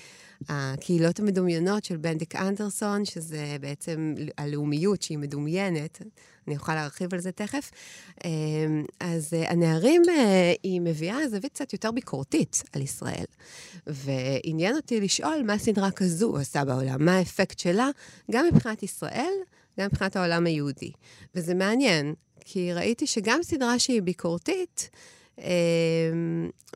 הקהילות 0.48 1.18
המדומיינות 1.18 1.84
של 1.84 1.96
בנדיק 1.96 2.36
אנדרסון, 2.36 3.04
שזה 3.04 3.56
בעצם 3.60 4.14
הלאומיות 4.38 5.02
שהיא 5.02 5.18
מדומיינת. 5.18 6.02
אני 6.48 6.56
אוכל 6.56 6.74
להרחיב 6.74 7.14
על 7.14 7.20
זה 7.20 7.32
תכף. 7.32 7.70
אז 9.00 9.32
הנערים, 9.32 10.02
היא 10.62 10.80
מביאה 10.80 11.28
זווית 11.28 11.52
קצת 11.52 11.72
יותר 11.72 11.90
ביקורתית 11.90 12.62
על 12.72 12.82
ישראל. 12.82 13.24
ועניין 13.86 14.76
אותי 14.76 15.00
לשאול 15.00 15.42
מה 15.46 15.58
סדרה 15.58 15.90
כזו 15.90 16.36
עושה 16.36 16.64
בעולם, 16.64 17.04
מה 17.04 17.16
האפקט 17.16 17.58
שלה, 17.58 17.88
גם 18.30 18.46
מבחינת 18.52 18.82
ישראל, 18.82 19.32
גם 19.80 19.86
מבחינת 19.86 20.16
העולם 20.16 20.46
היהודי. 20.46 20.92
וזה 21.34 21.54
מעניין, 21.54 22.14
כי 22.44 22.72
ראיתי 22.72 23.06
שגם 23.06 23.42
סדרה 23.42 23.78
שהיא 23.78 24.02
ביקורתית, 24.02 24.90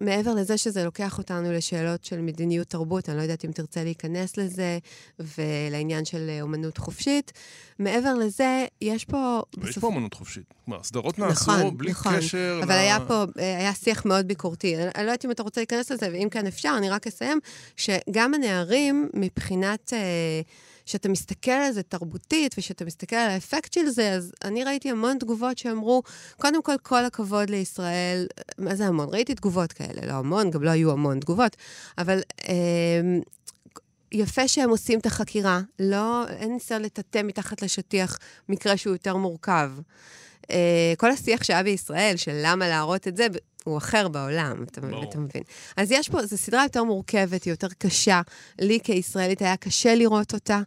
מעבר 0.01 0.35
לזה 0.35 0.59
שזה 0.59 0.85
לוקח 0.85 1.19
אותנו 1.19 1.53
לשאלות 1.53 2.05
של 2.05 2.21
מדיניות 2.21 2.69
תרבות, 2.69 3.09
אני 3.09 3.17
לא 3.17 3.23
יודעת 3.23 3.45
אם 3.45 3.53
תרצה 3.53 3.85
להיכנס 3.85 4.37
לזה, 4.37 4.79
ולעניין 5.19 6.05
של 6.05 6.31
אומנות 6.41 6.79
חופשית. 6.79 7.33
מעבר 7.79 8.15
לזה, 8.15 8.67
יש 8.81 9.05
פה... 9.05 9.43
בסוף... 9.53 9.69
יש 9.71 9.79
פה 9.79 9.87
אומנות 9.87 10.15
חופשית. 10.15 10.55
כלומר, 10.65 10.83
סדרות 10.83 11.19
נעשו 11.19 11.53
נכון, 11.53 11.79
בלי 11.79 11.91
נכון. 11.91 12.17
קשר 12.17 12.61
אבל 12.63 12.75
ל... 12.75 12.79
היה 12.79 12.99
פה, 13.09 13.25
אה, 13.39 13.59
היה 13.59 13.75
שיח 13.75 14.05
מאוד 14.05 14.29
ביקורתי. 14.29 14.77
אני, 14.77 14.85
אני 14.85 15.07
לא 15.07 15.11
יודעת 15.11 15.25
אם 15.25 15.31
אתה 15.31 15.43
רוצה 15.43 15.61
להיכנס 15.61 15.91
לזה, 15.91 16.09
ואם 16.13 16.29
כן 16.31 16.47
אפשר, 16.47 16.75
אני 16.79 16.91
רק 16.91 17.07
אסיים, 17.07 17.41
שגם 17.77 18.35
הנערים, 18.35 19.09
מבחינת... 19.15 19.93
Uh, 19.93 20.74
כשאתה 20.87 21.09
מסתכל 21.09 21.51
על 21.51 21.73
זה 21.73 21.83
תרבותית, 21.83 22.55
וכשאתה 22.59 22.85
מסתכל 22.85 23.17
על 23.17 23.31
האפקט 23.31 23.73
של 23.73 23.89
זה, 23.89 24.13
אז 24.13 24.33
אני 24.45 24.65
ראיתי 24.65 24.91
המון 24.91 25.19
תגובות 25.19 25.59
שאמרו, 25.59 26.03
קודם 26.37 26.63
כל, 26.63 26.77
כל 26.83 27.05
הכבוד 27.05 27.51
לישראל, 27.51 28.27
מה 28.59 28.75
זה 28.75 28.87
המון? 28.87 29.09
ראיתי 29.13 29.35
תגובות 29.35 29.73
כאלה, 29.73 30.07
לא 30.07 30.13
המון, 30.13 30.51
גם 30.51 30.63
לא 30.63 30.71
היו 30.71 30.91
המון 30.91 31.21
תגובות, 31.21 31.57
אבל... 31.99 32.21
אה, 32.49 33.19
יפה 34.15 34.49
שהם 34.49 34.71
עושים 34.71 34.99
את 34.99 35.07
החקירה, 35.07 35.61
לא, 35.79 36.29
אין 36.29 36.53
ניסיון 36.53 36.83
לטאטא 36.83 37.23
מתחת 37.25 37.63
לשטיח 37.63 38.19
מקרה 38.49 38.77
שהוא 38.77 38.95
יותר 38.95 39.17
מורכב. 39.17 39.71
Uh, 40.43 40.47
כל 40.99 41.11
השיח 41.11 41.45
שהיה 41.45 41.63
בישראל 41.63 42.17
של 42.17 42.41
למה 42.43 42.69
להראות 42.69 43.09
את 43.09 43.17
זה, 43.17 43.27
הוא 43.65 43.79
אחר 43.79 44.09
בעולם, 44.09 44.63
אתה, 44.63 44.81
אתה 45.09 45.19
מבין. 45.19 45.43
אז 45.77 45.91
יש 45.91 46.09
פה, 46.09 46.27
זו 46.27 46.37
סדרה 46.37 46.63
יותר 46.63 46.85
מורכבת, 46.85 47.45
היא 47.45 47.53
יותר 47.53 47.69
קשה. 47.79 48.21
לי 48.61 48.79
כישראלית 48.85 49.43
היה 49.43 49.57
קשה 49.57 49.95
לראות 49.95 50.35
אותה, 50.35 50.61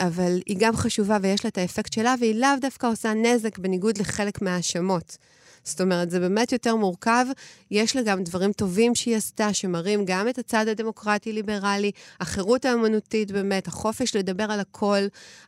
אבל 0.00 0.40
היא 0.46 0.56
גם 0.60 0.76
חשובה 0.76 1.18
ויש 1.22 1.44
לה 1.44 1.48
את 1.48 1.58
האפקט 1.58 1.92
שלה, 1.92 2.14
והיא 2.20 2.34
לאו 2.34 2.48
דווקא 2.60 2.86
עושה 2.86 3.14
נזק 3.14 3.58
בניגוד 3.58 3.98
לחלק 3.98 4.42
מההאשמות. 4.42 5.16
זאת 5.64 5.80
אומרת, 5.80 6.10
זה 6.10 6.20
באמת 6.20 6.52
יותר 6.52 6.76
מורכב. 6.76 7.26
יש 7.70 7.96
לה 7.96 8.02
גם 8.02 8.24
דברים 8.24 8.52
טובים 8.52 8.94
שהיא 8.94 9.16
עשתה, 9.16 9.52
שמראים 9.52 10.04
גם 10.04 10.28
את 10.28 10.38
הצד 10.38 10.68
הדמוקרטי-ליברלי, 10.68 11.90
החירות 12.20 12.64
האמנותית 12.64 13.30
באמת, 13.30 13.68
החופש 13.68 14.16
לדבר 14.16 14.44
על 14.50 14.60
הכל, 14.60 15.00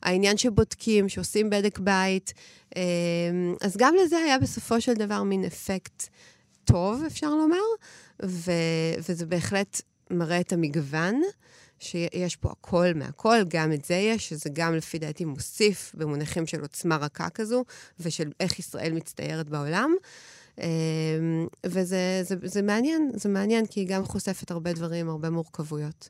העניין 0.03 0.37
שבודקים, 0.37 1.09
שעושים 1.09 1.50
בדק 1.50 1.79
בית. 1.79 2.33
אמ, 2.77 2.83
אז 3.62 3.77
גם 3.77 3.95
לזה 4.05 4.17
היה 4.17 4.39
בסופו 4.39 4.81
של 4.81 4.95
דבר 4.95 5.23
מין 5.23 5.45
אפקט 5.45 6.07
טוב, 6.65 7.03
אפשר 7.07 7.31
לומר, 7.31 7.57
ו- 8.25 8.95
וזה 9.09 9.27
בהחלט 9.27 9.81
מראה 10.11 10.41
את 10.41 10.53
המגוון. 10.53 11.23
שיש 11.80 12.37
פה 12.37 12.50
הכל 12.50 12.87
מהכל, 12.94 13.38
גם 13.49 13.72
את 13.72 13.84
זה 13.84 13.94
יש, 13.94 14.28
שזה 14.28 14.50
גם 14.52 14.75
לפי 14.75 14.99
דעתי 14.99 15.25
מוסיף 15.25 15.94
במונחים 15.94 16.46
של 16.46 16.60
עוצמה 16.60 16.96
רכה 16.96 17.30
כזו, 17.30 17.64
ושל 18.00 18.32
איך 18.40 18.58
ישראל 18.58 18.92
מצטיירת 18.92 19.49
בעולם. 19.49 19.90
אמ, 20.58 21.46
וזה 21.66 22.20
זה, 22.22 22.34
זה 22.42 22.62
מעניין, 22.62 23.10
זה 23.14 23.28
מעניין, 23.28 23.66
כי 23.66 23.80
היא 23.80 23.88
גם 23.88 24.04
חושפת 24.04 24.50
הרבה 24.50 24.72
דברים, 24.72 25.08
הרבה 25.08 25.30
מורכבויות. 25.30 26.08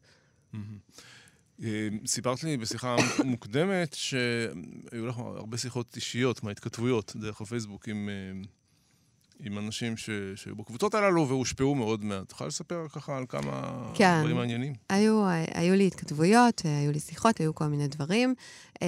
אמ, 0.54 1.98
סיפרת 2.06 2.42
לי 2.42 2.56
בשיחה 2.56 2.96
מוקדמת 3.24 3.94
שהיו 3.94 5.06
לך 5.06 5.18
הרבה 5.18 5.58
שיחות 5.58 5.96
אישיות 5.96 6.42
מההתכתבויות 6.42 7.16
דרך 7.16 7.40
הפייסבוק 7.40 7.88
עם 7.88 8.08
אמ, 8.08 8.42
עם 9.42 9.59
אנשים 9.59 9.97
ש... 9.97 10.11
שהיו 10.35 10.56
בקבוצות 10.56 10.94
הללו 10.94 11.28
והושפעו 11.28 11.75
מאוד 11.75 12.04
מעט. 12.04 12.28
תוכל 12.28 12.47
לספר 12.47 12.87
ככה 12.92 13.16
על 13.16 13.25
כמה 13.28 13.82
כן. 13.94 14.18
דברים 14.20 14.37
מעניינים? 14.37 14.75
היו, 14.88 15.25
היו 15.54 15.75
לי 15.75 15.87
התכתבויות, 15.87 16.62
היו 16.64 16.92
לי 16.92 17.00
שיחות, 17.00 17.38
היו 17.38 17.54
כל 17.54 17.66
מיני 17.66 17.88
דברים. 17.88 18.35
אמ, 18.82 18.87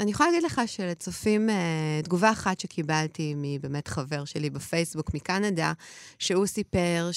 אני 0.00 0.10
יכולה 0.10 0.30
להגיד 0.30 0.44
לך 0.44 0.60
שלצופים, 0.66 1.50
אה, 1.50 2.00
תגובה 2.04 2.30
אחת 2.30 2.60
שקיבלתי 2.60 3.34
מבאמת 3.36 3.88
חבר 3.88 4.24
שלי 4.24 4.50
בפייסבוק 4.50 5.14
מקנדה, 5.14 5.72
שהוא 6.18 6.46
סיפר 6.46 7.10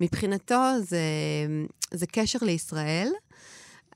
שמבחינתו 0.00 0.54
אמ, 0.54 0.82
זה, 0.82 1.00
זה 1.90 2.06
קשר 2.06 2.38
לישראל. 2.42 3.08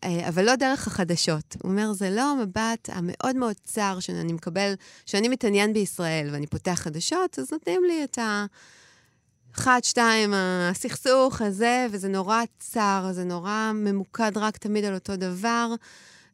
אה, 0.05 0.29
אבל 0.29 0.45
לא 0.45 0.57
דרך 0.57 0.87
החדשות. 0.87 1.57
הוא 1.63 1.71
אומר, 1.71 1.93
זה 1.93 2.11
לא 2.11 2.33
המבט 2.33 2.89
המאוד 2.93 3.37
מאוד 3.37 3.57
צר 3.65 4.01
שאני 4.01 4.33
מקבל, 4.33 4.75
שאני 5.07 5.29
מתעניין 5.29 5.73
בישראל 5.73 6.29
ואני 6.33 6.47
פותח 6.47 6.75
חדשות, 6.75 7.39
אז 7.39 7.53
נותנים 7.53 7.85
לי 7.85 8.05
את 8.05 8.19
ה... 8.19 8.47
אחת, 9.59 9.85
שתיים, 9.85 10.35
הסכסוך 10.35 11.43
הזה, 11.43 11.87
וזה 11.91 12.09
נורא 12.09 12.43
צר, 12.59 13.09
זה 13.13 13.25
נורא 13.25 13.73
ממוקד 13.75 14.39
רק 14.39 14.57
תמיד 14.57 14.85
על 14.85 14.95
אותו 14.95 15.17
דבר. 15.17 15.75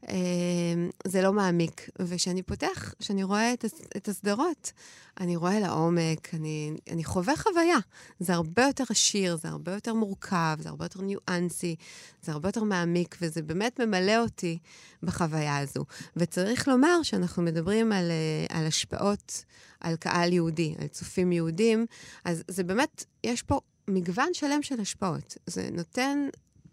אמ, 0.08 0.90
זה 1.06 1.22
לא 1.22 1.32
מעמיק. 1.32 1.90
וכשאני 1.98 2.42
פותח, 2.42 2.94
כשאני 2.98 3.22
רואה 3.22 3.52
את, 3.52 3.64
את 3.96 4.08
הסדרות, 4.08 4.72
אני 5.20 5.36
רואה 5.36 5.60
לעומק, 5.60 6.34
אני, 6.34 6.70
אני 6.90 7.04
חווה 7.04 7.36
חוויה. 7.36 7.78
זה 8.20 8.34
הרבה 8.34 8.62
יותר 8.62 8.84
עשיר, 8.90 9.36
זה 9.36 9.48
הרבה 9.48 9.72
יותר 9.74 9.94
מורכב, 9.94 10.56
זה 10.60 10.68
הרבה 10.68 10.84
יותר 10.84 11.00
ניואנסי, 11.00 11.76
זה 12.22 12.32
הרבה 12.32 12.48
יותר 12.48 12.62
מעמיק, 12.62 13.16
וזה 13.20 13.42
באמת 13.42 13.80
ממלא 13.80 14.18
אותי 14.18 14.58
בחוויה 15.02 15.58
הזו. 15.58 15.84
וצריך 16.16 16.68
לומר 16.68 17.02
שאנחנו 17.02 17.42
מדברים 17.42 17.92
על, 17.92 18.10
אה, 18.10 18.58
על 18.58 18.66
השפעות 18.66 19.44
על 19.80 19.96
קהל 19.96 20.32
יהודי, 20.32 20.74
על 20.78 20.86
צופים 20.86 21.32
יהודים, 21.32 21.86
אז 22.24 22.42
זה 22.48 22.64
באמת, 22.64 23.04
יש 23.24 23.42
פה 23.42 23.60
מגוון 23.88 24.34
שלם 24.34 24.62
של 24.62 24.80
השפעות. 24.80 25.36
זה 25.46 25.68
נותן 25.72 26.28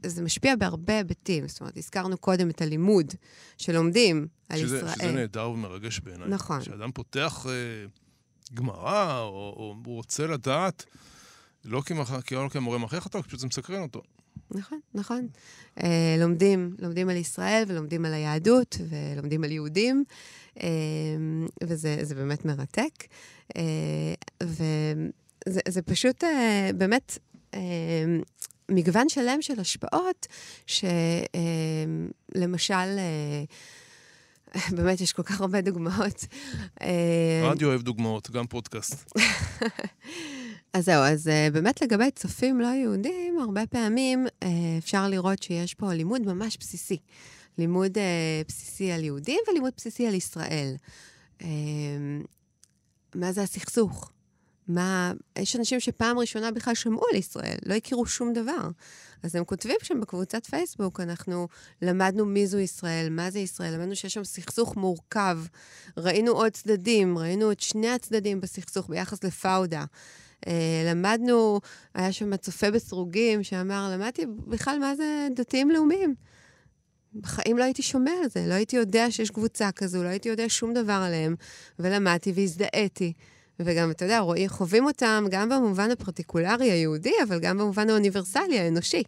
זה 0.05 0.21
משפיע 0.21 0.55
בהרבה 0.55 0.97
היבטים. 0.97 1.47
זאת 1.47 1.61
אומרת, 1.61 1.77
הזכרנו 1.77 2.17
קודם 2.17 2.49
את 2.49 2.61
הלימוד 2.61 3.13
שלומדים 3.57 4.27
על 4.49 4.59
שזה, 4.59 4.77
ישראל. 4.77 4.93
שזה 4.93 5.11
נהדר 5.11 5.49
ומרגש 5.49 5.99
בעיניי. 5.99 6.27
נכון. 6.29 6.61
כשאדם 6.61 6.91
פותח 6.91 7.45
אה, 7.49 7.85
גמרא, 8.53 9.19
או, 9.19 9.53
או 9.57 9.75
הוא 9.85 9.95
רוצה 9.95 10.27
לדעת, 10.27 10.85
לא. 11.65 11.81
כי, 12.25 12.35
לא 12.35 12.79
מכריח 12.79 13.05
אותו, 13.05 13.23
פשוט 13.23 13.39
זה 13.39 13.47
מסקרן 13.47 13.81
אותו. 13.81 14.01
נכון, 14.51 14.79
נכון. 14.93 15.27
אה, 15.83 16.15
לומדים, 16.19 16.75
לומדים 16.79 17.09
על 17.09 17.15
ישראל 17.15 17.63
ולומדים 17.67 18.05
על 18.05 18.13
היהדות 18.13 18.77
ולומדים 18.89 19.43
על 19.43 19.51
יהודים, 19.51 20.03
אה, 20.61 20.67
וזה 21.63 22.15
באמת 22.15 22.45
מרתק. 22.45 23.03
אה, 23.57 24.13
וזה 24.43 25.81
פשוט 25.85 26.23
אה, 26.23 26.69
באמת... 26.77 27.17
אה, 28.69 28.75
מגוון 28.75 29.09
שלם 29.09 29.41
של 29.41 29.59
השפעות, 29.59 30.27
שלמשל, 30.67 31.33
אה, 32.73 33.43
באמת, 34.75 35.01
יש 35.01 35.13
כל 35.13 35.23
כך 35.23 35.41
הרבה 35.41 35.61
דוגמאות. 35.61 36.25
אה, 36.81 37.49
רדיו 37.51 37.67
אוהב 37.67 37.81
דוגמאות, 37.81 38.31
גם 38.31 38.47
פודקאסט. 38.47 39.11
אז 40.73 40.85
זהו, 40.85 41.03
אז 41.03 41.29
באמת 41.53 41.81
לגבי 41.81 42.11
צופים 42.11 42.61
לא 42.61 42.67
יהודים, 42.67 43.39
הרבה 43.39 43.65
פעמים 43.67 44.27
אפשר 44.77 45.07
לראות 45.07 45.43
שיש 45.43 45.73
פה 45.73 45.93
לימוד 45.93 46.21
ממש 46.21 46.57
בסיסי. 46.57 46.97
לימוד 47.57 47.97
בסיסי 48.47 48.91
על 48.91 49.03
יהודים 49.03 49.39
ולימוד 49.47 49.73
בסיסי 49.77 50.07
על 50.07 50.13
ישראל. 50.13 50.75
מה 53.15 53.31
זה 53.31 53.41
הסכסוך? 53.41 54.11
מה... 54.67 55.13
יש 55.39 55.55
אנשים 55.55 55.79
שפעם 55.79 56.19
ראשונה 56.19 56.51
בכלל 56.51 56.75
שמעו 56.75 57.03
על 57.11 57.17
ישראל, 57.17 57.57
לא 57.65 57.73
הכירו 57.73 58.05
שום 58.05 58.33
דבר. 58.33 58.69
אז 59.23 59.35
הם 59.35 59.43
כותבים 59.43 59.75
שם 59.83 60.01
בקבוצת 60.01 60.45
פייסבוק, 60.45 60.99
אנחנו 60.99 61.47
למדנו 61.81 62.25
מי 62.25 62.47
זו 62.47 62.59
ישראל, 62.59 63.09
מה 63.09 63.31
זה 63.31 63.39
ישראל, 63.39 63.73
למדנו 63.73 63.95
שיש 63.95 64.13
שם 64.13 64.23
סכסוך 64.23 64.75
מורכב, 64.75 65.39
ראינו 65.97 66.31
עוד 66.31 66.51
צדדים, 66.51 67.17
ראינו 67.17 67.51
את 67.51 67.59
שני 67.59 67.89
הצדדים 67.89 68.41
בסכסוך 68.41 68.89
ביחס 68.89 69.23
לפאודה. 69.23 69.85
Uh, 70.45 70.49
למדנו, 70.85 71.59
היה 71.93 72.11
שם 72.11 72.37
צופה 72.37 72.71
בסרוגים 72.71 73.43
שאמר, 73.43 73.89
למדתי 73.93 74.25
בכלל 74.47 74.79
מה 74.79 74.95
זה 74.95 75.27
דתיים 75.35 75.71
לאומיים. 75.71 76.15
בחיים 77.13 77.57
לא 77.57 77.63
הייתי 77.63 77.81
שומע 77.81 78.11
על 78.23 78.29
זה, 78.29 78.45
לא 78.47 78.53
הייתי 78.53 78.75
יודע 78.75 79.11
שיש 79.11 79.29
קבוצה 79.29 79.71
כזו, 79.71 80.03
לא 80.03 80.07
הייתי 80.07 80.29
יודע 80.29 80.45
שום 80.47 80.73
דבר 80.73 80.93
עליהם, 80.93 81.35
ולמדתי 81.79 82.31
והזדהיתי. 82.35 83.13
וגם, 83.59 83.91
אתה 83.91 84.05
יודע, 84.05 84.19
רואים, 84.19 84.49
חווים 84.49 84.85
אותם 84.85 85.25
גם 85.29 85.49
במובן 85.49 85.91
הפרטיקולרי 85.91 86.71
היהודי, 86.71 87.13
אבל 87.27 87.39
גם 87.39 87.57
במובן 87.57 87.89
האוניברסלי, 87.89 88.59
האנושי. 88.59 89.03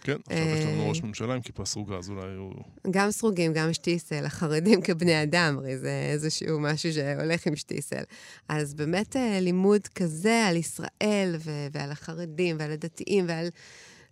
כן, 0.00 0.16
עכשיו 0.26 0.46
יש 0.58 0.64
לנו 0.64 0.88
ראש 0.88 1.02
ממשלה 1.02 1.34
עם 1.34 1.40
כיפה 1.40 1.64
סרוגה, 1.64 1.96
אז 1.96 2.10
אולי 2.10 2.34
הוא... 2.36 2.52
גם 2.90 3.10
סרוגים, 3.10 3.52
גם 3.52 3.72
שטיסל, 3.72 4.24
החרדים 4.24 4.82
כבני 4.82 5.22
אדם, 5.22 5.56
הרי 5.58 5.78
זה 5.78 6.08
איזשהו 6.12 6.60
משהו 6.60 6.92
שהולך 6.92 7.46
עם 7.46 7.56
שטיסל. 7.56 8.02
אז 8.48 8.74
באמת 8.74 9.16
לימוד 9.40 9.86
כזה 9.86 10.46
על 10.46 10.56
ישראל 10.56 11.36
ועל 11.72 11.90
החרדים 11.90 12.56
ועל 12.58 12.72
הדתיים 12.72 13.24
ועל... 13.28 13.48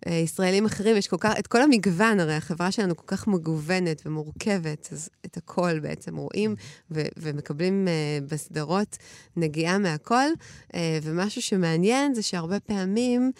אה, 0.07 0.13
ישראלים 0.13 0.65
אחרים, 0.65 0.97
יש 0.97 1.07
כל 1.07 1.17
כך, 1.19 1.33
את 1.39 1.47
כל 1.47 1.61
המגוון, 1.61 2.19
הרי 2.19 2.33
החברה 2.33 2.71
שלנו 2.71 2.95
כל 2.97 3.07
כך 3.07 3.27
מגוונת 3.27 4.01
ומורכבת, 4.05 4.89
אז 4.91 5.09
את 5.25 5.37
הכל 5.37 5.79
בעצם 5.79 6.15
רואים 6.15 6.55
ו- 6.91 7.07
ומקבלים 7.17 7.87
uh, 7.87 8.29
בסדרות 8.31 8.97
נגיעה 9.35 9.77
מהכל. 9.77 10.27
Uh, 10.73 10.75
ומשהו 11.03 11.41
שמעניין 11.41 12.13
זה 12.13 12.21
שהרבה 12.21 12.59
פעמים... 12.59 13.31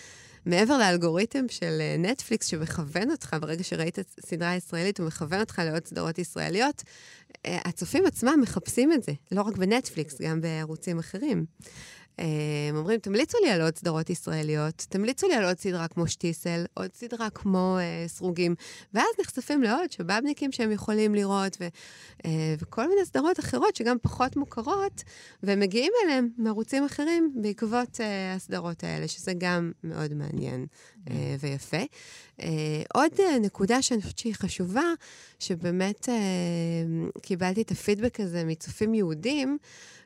מעבר 0.46 0.78
לאלגוריתם 0.78 1.46
של 1.50 1.82
נטפליקס 2.00 2.48
שמכוון 2.48 3.12
אותך, 3.12 3.36
ברגע 3.42 3.64
שראית 3.64 4.00
את 4.00 4.06
הסדרה 4.24 4.50
הישראלית, 4.50 5.00
הוא 5.00 5.08
מכוון 5.08 5.40
אותך 5.40 5.62
לעוד 5.66 5.88
סדרות 5.88 6.20
ישראליות, 6.20 6.84
הצופים 7.46 8.06
עצמם 8.06 8.40
מחפשים 8.42 8.94
את 8.94 9.04
זה, 9.04 9.12
לא 9.32 9.42
רק 9.42 9.58
בנטפליקס, 9.58 10.22
גם 10.22 10.42
בערוצים 10.42 11.00
אחרים. 11.00 11.46
הם 12.70 12.76
אומרים, 12.76 13.00
תמליצו 13.00 13.38
לי 13.44 13.50
על 13.50 13.62
עוד 13.62 13.78
סדרות 13.78 14.10
ישראליות, 14.10 14.86
תמליצו 14.90 15.28
לי 15.28 15.36
על 15.36 15.46
עוד 15.46 15.60
סדרה 15.60 15.88
כמו 15.88 16.08
שטיסל, 16.08 16.66
עוד 16.74 16.94
סדרה 16.94 17.30
כמו 17.30 17.78
אה, 17.80 18.08
סרוגים, 18.08 18.56
ואז 18.94 19.06
נחשפים 19.22 19.64
לעוד 19.64 19.92
שבאבניקים 19.92 20.52
שהם 20.52 20.72
יכולים 20.72 21.16
לראות, 21.16 21.58
ו, 21.62 21.68
אה, 22.26 22.56
וכל 22.60 22.90
מיני 22.90 23.06
סדרות 23.06 23.40
אחרות 23.40 23.76
שגם 23.76 23.98
פחות 24.02 24.36
מוכרות, 24.36 25.04
והם 25.44 25.60
מגיעים 25.60 25.92
אליהם 26.06 26.30
מערוצים 26.38 26.86
אחרים 26.86 27.34
בעקבות 27.42 28.02
אה, 28.02 28.34
הסדרות 28.34 28.84
האלה, 28.84 29.08
שזה 29.08 29.34
גם 29.38 29.72
מאוד 29.84 30.14
מעניין 30.14 30.66
אה, 31.10 31.36
ויפה. 31.40 31.82
אה, 32.42 32.84
עוד 32.94 33.12
אה, 33.20 33.40
נקודה 33.40 33.82
שאני 33.82 34.02
חושבת 34.02 34.18
שהיא 34.18 34.34
חשובה, 34.36 34.94
שבאמת 35.40 36.10
אה, 36.10 36.16
קיבלתי 37.22 37.62
את 37.62 37.72
הפידבק 37.72 38.20
הזה 38.20 38.44
מצופים 38.46 38.94
יהודים, 38.94 39.58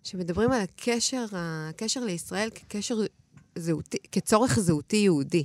שמדברים 0.04 0.52
על 0.52 0.62
הקשר, 0.62 1.26
הקשר 1.32 2.04
לישראל 2.06 2.50
כקשר 2.50 2.96
זהותי, 3.56 3.98
כצורך 4.12 4.60
זהותי 4.60 4.98
יהודי. 4.98 5.44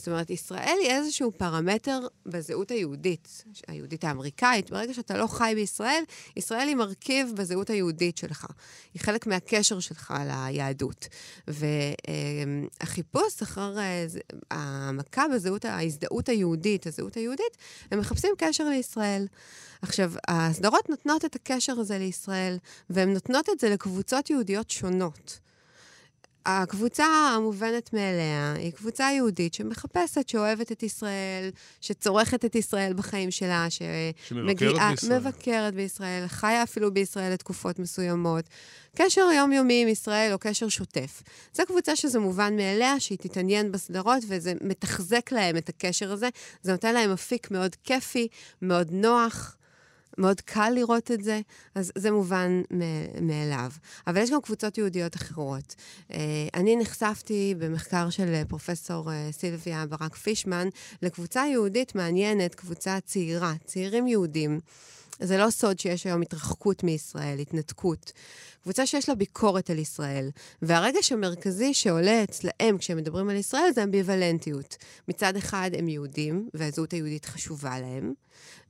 זאת 0.00 0.08
אומרת, 0.08 0.30
ישראל 0.30 0.76
היא 0.82 0.90
איזשהו 0.90 1.32
פרמטר 1.36 2.00
בזהות 2.26 2.70
היהודית, 2.70 3.44
היהודית 3.68 4.04
האמריקאית. 4.04 4.70
ברגע 4.70 4.94
שאתה 4.94 5.18
לא 5.18 5.26
חי 5.26 5.52
בישראל, 5.54 6.02
ישראל 6.36 6.68
היא 6.68 6.76
מרכיב 6.76 7.32
בזהות 7.36 7.70
היהודית 7.70 8.18
שלך. 8.18 8.46
היא 8.94 9.02
חלק 9.02 9.26
מהקשר 9.26 9.80
שלך 9.80 10.14
ליהדות. 10.26 11.08
והחיפוש 11.48 13.42
אחר 13.42 13.78
אה, 13.78 14.06
העמקה 14.50 15.24
בזהות, 15.34 15.64
ההזדהות 15.64 16.28
היהודית, 16.28 16.86
הזהות 16.86 17.16
היהודית, 17.16 17.56
הם 17.90 17.98
מחפשים 17.98 18.34
קשר 18.38 18.68
לישראל. 18.68 19.26
עכשיו, 19.82 20.12
הסדרות 20.28 20.88
נותנות 20.88 21.24
את 21.24 21.34
הקשר 21.36 21.72
הזה 21.72 21.98
לישראל, 21.98 22.56
והן 22.90 23.12
נותנות 23.12 23.48
את 23.48 23.60
זה 23.60 23.70
לקבוצות 23.70 24.30
יהודיות 24.30 24.70
שונות. 24.70 25.40
הקבוצה 26.46 27.04
המובנת 27.04 27.92
מאליה 27.92 28.54
היא 28.58 28.72
קבוצה 28.72 29.10
יהודית 29.12 29.54
שמחפשת, 29.54 30.28
שאוהבת 30.28 30.72
את 30.72 30.82
ישראל, 30.82 31.50
שצורכת 31.80 32.44
את 32.44 32.54
ישראל 32.54 32.92
בחיים 32.92 33.30
שלה, 33.30 33.66
שמגיעה... 33.70 34.90
בישראל. 34.90 35.18
מבקרת 35.18 35.74
בישראל, 35.74 36.26
חיה 36.26 36.62
אפילו 36.62 36.94
בישראל 36.94 37.32
לתקופות 37.32 37.78
מסוימות. 37.78 38.44
קשר 38.96 39.20
יומיומי 39.36 39.82
עם 39.82 39.88
ישראל 39.88 40.32
או 40.32 40.38
קשר 40.38 40.68
שוטף. 40.68 41.22
זו 41.54 41.62
קבוצה 41.66 41.96
שזה 41.96 42.18
מובן 42.18 42.56
מאליה, 42.56 43.00
שהיא 43.00 43.18
תתעניין 43.18 43.72
בסדרות, 43.72 44.22
וזה 44.28 44.52
מתחזק 44.60 45.32
להם 45.32 45.56
את 45.56 45.68
הקשר 45.68 46.12
הזה. 46.12 46.28
זה 46.62 46.72
נותן 46.72 46.94
להם 46.94 47.10
אפיק 47.10 47.50
מאוד 47.50 47.76
כיפי, 47.84 48.28
מאוד 48.62 48.88
נוח. 48.92 49.56
מאוד 50.20 50.40
קל 50.40 50.70
לראות 50.74 51.10
את 51.10 51.24
זה, 51.24 51.40
אז 51.74 51.92
זה 51.98 52.10
מובן 52.10 52.62
מאליו. 53.20 53.70
אבל 54.06 54.22
יש 54.22 54.30
גם 54.30 54.40
קבוצות 54.40 54.78
יהודיות 54.78 55.16
אחרות. 55.16 55.74
אה, 56.12 56.18
אני 56.54 56.76
נחשפתי 56.76 57.54
במחקר 57.58 58.10
של 58.10 58.34
אה, 58.34 58.42
פרופסור 58.48 59.12
אה, 59.12 59.28
סילביה 59.32 59.86
ברק 59.86 60.14
פישמן 60.14 60.68
לקבוצה 61.02 61.44
יהודית 61.52 61.94
מעניינת, 61.94 62.54
קבוצה 62.54 62.98
צעירה, 63.00 63.52
צעירים 63.64 64.06
יהודים. 64.06 64.60
זה 65.20 65.38
לא 65.38 65.50
סוד 65.50 65.78
שיש 65.78 66.06
היום 66.06 66.22
התרחקות 66.22 66.84
מישראל, 66.84 67.38
התנתקות. 67.38 68.12
קבוצה 68.62 68.86
שיש 68.86 69.08
לה 69.08 69.14
ביקורת 69.14 69.70
על 69.70 69.78
ישראל. 69.78 70.30
והרגש 70.62 71.12
המרכזי 71.12 71.74
שעולה 71.74 72.22
אצלהם 72.22 72.78
כשהם 72.78 72.96
מדברים 72.96 73.28
על 73.28 73.36
ישראל 73.36 73.70
זה 73.74 73.84
אמביוולנטיות. 73.84 74.76
מצד 75.08 75.36
אחד 75.36 75.70
הם 75.78 75.88
יהודים, 75.88 76.48
והזהות 76.54 76.92
היהודית 76.92 77.24
חשובה 77.24 77.80
להם, 77.80 78.14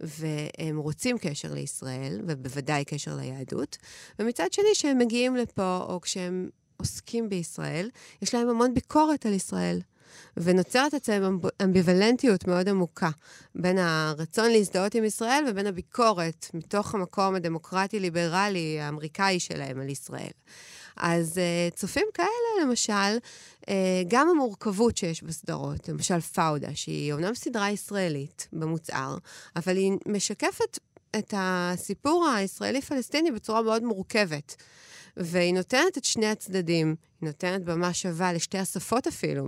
והם 0.00 0.78
רוצים 0.78 1.18
קשר 1.18 1.54
לישראל, 1.54 2.20
ובוודאי 2.26 2.84
קשר 2.84 3.16
ליהדות, 3.16 3.76
ומצד 4.18 4.52
שני, 4.52 4.68
כשהם 4.72 4.98
מגיעים 4.98 5.36
לפה, 5.36 5.86
או 5.88 6.00
כשהם 6.00 6.48
עוסקים 6.76 7.28
בישראל, 7.28 7.90
יש 8.22 8.34
להם 8.34 8.48
המון 8.48 8.74
ביקורת 8.74 9.26
על 9.26 9.32
ישראל. 9.32 9.80
ונוצרת 10.36 10.94
אצלם 10.94 11.38
אמביוולנטיות 11.62 12.48
מאוד 12.48 12.68
עמוקה 12.68 13.10
בין 13.54 13.78
הרצון 13.78 14.50
להזדהות 14.50 14.94
עם 14.94 15.04
ישראל 15.04 15.44
ובין 15.50 15.66
הביקורת 15.66 16.46
מתוך 16.54 16.94
המקום 16.94 17.34
הדמוקרטי-ליברלי 17.34 18.80
האמריקאי 18.80 19.40
שלהם 19.40 19.80
על 19.80 19.88
ישראל. 19.88 20.30
אז 20.96 21.38
uh, 21.38 21.76
צופים 21.76 22.06
כאלה, 22.14 22.64
למשל, 22.66 23.18
uh, 23.60 23.66
גם 24.08 24.28
המורכבות 24.28 24.96
שיש 24.96 25.22
בסדרות, 25.22 25.88
למשל 25.88 26.20
פאודה, 26.20 26.74
שהיא 26.74 27.12
אומנם 27.12 27.34
סדרה 27.34 27.70
ישראלית 27.70 28.48
במוצהר, 28.52 29.16
אבל 29.56 29.76
היא 29.76 29.92
משקפת 30.06 30.78
את 31.18 31.34
הסיפור 31.36 32.28
הישראלי-פלסטיני 32.36 33.30
בצורה 33.30 33.62
מאוד 33.62 33.82
מורכבת. 33.82 34.56
והיא 35.16 35.54
נותנת 35.54 35.98
את 35.98 36.04
שני 36.04 36.26
הצדדים. 36.26 36.94
היא 37.20 37.26
נותנת 37.26 37.64
במה 37.64 37.92
שווה 37.92 38.32
לשתי 38.32 38.58
השפות 38.58 39.06
אפילו, 39.06 39.46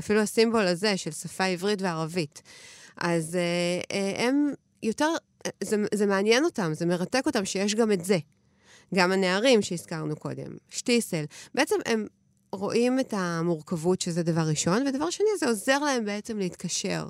אפילו 0.00 0.20
הסימבול 0.20 0.66
הזה 0.66 0.96
של 0.96 1.10
שפה 1.10 1.44
עברית 1.44 1.82
וערבית. 1.82 2.42
אז 2.96 3.34
uh, 3.34 3.86
uh, 3.86 4.20
הם 4.20 4.52
יותר, 4.82 5.08
זה, 5.62 5.76
זה 5.94 6.06
מעניין 6.06 6.44
אותם, 6.44 6.70
זה 6.74 6.86
מרתק 6.86 7.22
אותם 7.26 7.44
שיש 7.44 7.74
גם 7.74 7.92
את 7.92 8.04
זה. 8.04 8.18
גם 8.94 9.12
הנערים 9.12 9.62
שהזכרנו 9.62 10.16
קודם, 10.16 10.56
שטיסל. 10.68 11.24
בעצם 11.54 11.76
הם 11.86 12.06
רואים 12.52 13.00
את 13.00 13.14
המורכבות, 13.16 14.00
שזה 14.00 14.22
דבר 14.22 14.40
ראשון, 14.40 14.86
ודבר 14.86 15.10
שני, 15.10 15.26
זה 15.40 15.46
עוזר 15.46 15.78
להם 15.78 16.04
בעצם 16.04 16.38
להתקשר, 16.38 17.08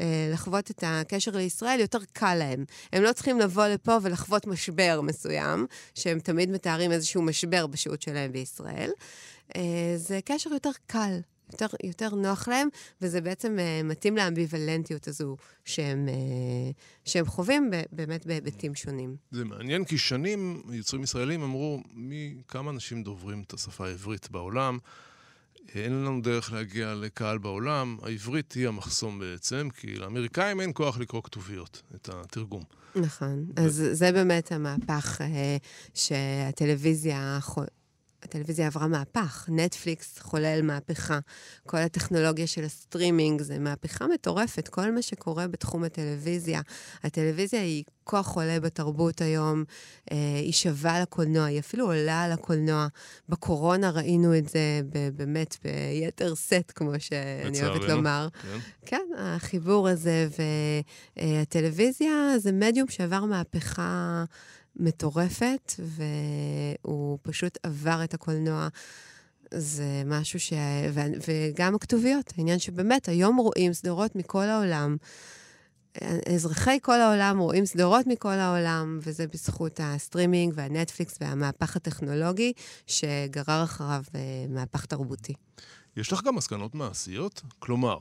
אה, 0.00 0.30
לחוות 0.32 0.70
את 0.70 0.84
הקשר 0.86 1.30
לישראל, 1.30 1.80
יותר 1.80 1.98
קל 2.12 2.34
להם. 2.34 2.64
הם 2.92 3.02
לא 3.02 3.12
צריכים 3.12 3.40
לבוא 3.40 3.66
לפה 3.66 3.96
ולחוות 4.02 4.46
משבר 4.46 5.00
מסוים, 5.02 5.66
שהם 5.94 6.18
תמיד 6.18 6.50
מתארים 6.50 6.92
איזשהו 6.92 7.22
משבר 7.22 7.66
בשהות 7.66 8.02
שלהם 8.02 8.32
בישראל. 8.32 8.90
אה, 9.56 9.94
זה 9.96 10.20
קשר 10.24 10.52
יותר 10.52 10.70
קל. 10.86 11.18
יותר, 11.62 11.76
יותר 11.84 12.14
נוח 12.14 12.48
להם, 12.48 12.68
וזה 13.00 13.20
בעצם 13.20 13.56
uh, 13.56 13.86
מתאים 13.86 14.16
לאמביוולנטיות 14.16 15.08
הזו 15.08 15.36
שהם, 15.64 16.08
uh, 16.08 17.10
שהם 17.10 17.26
חווים 17.26 17.70
באמת 17.92 18.26
בהיבטים 18.26 18.74
שונים. 18.74 19.16
זה 19.30 19.44
מעניין, 19.44 19.84
כי 19.84 19.98
שנים 19.98 20.62
יוצרים 20.72 21.02
ישראלים 21.02 21.42
אמרו, 21.42 21.82
מי, 21.92 22.36
כמה 22.48 22.70
אנשים 22.70 23.02
דוברים 23.02 23.42
את 23.46 23.52
השפה 23.52 23.86
העברית 23.86 24.30
בעולם? 24.30 24.78
אין 25.74 25.92
לנו 25.92 26.20
דרך 26.20 26.52
להגיע 26.52 26.94
לקהל 26.94 27.38
בעולם, 27.38 27.96
העברית 28.02 28.52
היא 28.52 28.68
המחסום 28.68 29.18
בעצם, 29.18 29.68
כי 29.76 29.94
לאמריקאים 29.94 30.60
אין 30.60 30.70
כוח 30.74 30.98
לקרוא 30.98 31.22
כתוביות, 31.22 31.82
את 31.94 32.08
התרגום. 32.12 32.62
נכון, 32.96 33.44
ו... 33.56 33.60
אז 33.60 33.84
זה 33.92 34.12
באמת 34.12 34.52
המהפך 34.52 35.20
uh, 35.20 35.24
שהטלוויזיה 35.94 37.38
הטלוויזיה 38.24 38.66
עברה 38.66 38.88
מהפך, 38.88 39.48
נטפליקס 39.48 40.18
חולל 40.18 40.60
מהפכה, 40.62 41.18
כל 41.66 41.76
הטכנולוגיה 41.76 42.46
של 42.46 42.64
הסטרימינג 42.64 43.42
זה 43.42 43.58
מהפכה 43.58 44.06
מטורפת, 44.06 44.68
כל 44.68 44.92
מה 44.92 45.02
שקורה 45.02 45.46
בתחום 45.46 45.84
הטלוויזיה. 45.84 46.60
הטלוויזיה 47.02 47.60
היא 47.60 47.84
כוח 48.04 48.36
עולה 48.36 48.60
בתרבות 48.60 49.20
היום, 49.20 49.64
אה, 50.12 50.16
היא 50.36 50.52
שווה 50.52 51.00
לקולנוע, 51.00 51.44
היא 51.44 51.58
אפילו 51.58 51.86
עולה 51.86 52.22
על 52.22 52.32
הקולנוע. 52.32 52.86
בקורונה 53.28 53.90
ראינו 53.90 54.38
את 54.38 54.48
זה 54.48 54.80
באמת 55.16 55.56
ביתר 55.64 56.34
שאת, 56.34 56.72
כמו 56.74 56.90
שאני 56.98 57.62
אוהבת 57.62 57.88
לומר. 57.88 58.28
כן. 58.42 58.58
כן, 58.86 59.06
החיבור 59.18 59.88
הזה, 59.88 60.28
והטלוויזיה 61.16 62.38
זה 62.38 62.52
מדיום 62.52 62.88
שעבר 62.88 63.24
מהפכה. 63.24 64.24
מטורפת, 64.76 65.72
והוא 65.78 67.18
פשוט 67.22 67.58
עבר 67.62 68.04
את 68.04 68.14
הקולנוע. 68.14 68.68
זה 69.54 70.02
משהו 70.06 70.40
ש... 70.40 70.52
וגם 71.26 71.74
הכתוביות, 71.74 72.32
העניין 72.38 72.58
שבאמת, 72.58 73.08
היום 73.08 73.36
רואים 73.36 73.72
סדרות 73.72 74.16
מכל 74.16 74.44
העולם. 74.44 74.96
אזרחי 76.34 76.78
כל 76.82 77.00
העולם 77.00 77.38
רואים 77.38 77.66
סדרות 77.66 78.06
מכל 78.06 78.28
העולם, 78.28 78.98
וזה 79.02 79.26
בזכות 79.26 79.80
הסטרימינג 79.82 80.52
והנטפליקס 80.56 81.18
והמהפך 81.20 81.76
הטכנולוגי, 81.76 82.52
שגרר 82.86 83.64
אחריו 83.64 84.02
אה, 84.14 84.20
מהפך 84.48 84.84
תרבותי. 84.84 85.32
יש 85.96 86.12
לך 86.12 86.22
גם 86.22 86.34
מסקנות 86.34 86.74
מעשיות? 86.74 87.42
כלומר, 87.58 87.98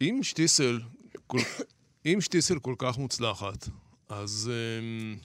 אם 0.00 0.20
שטיסל 0.22 0.80
כל... 1.26 1.38
אם 2.06 2.20
שטיסל 2.20 2.58
כל 2.58 2.74
כך 2.78 2.98
מוצלחת, 2.98 3.68
אז 4.08 4.50
אה, 4.52 5.16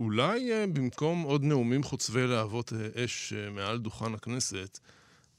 אולי 0.00 0.52
אה, 0.52 0.66
במקום 0.66 1.22
עוד 1.22 1.44
נאומים 1.44 1.82
חוצבי 1.82 2.26
להבות 2.26 2.72
אה, 2.72 3.04
אש 3.04 3.32
אה, 3.32 3.50
מעל 3.50 3.78
דוכן 3.78 4.14
הכנסת, 4.14 4.78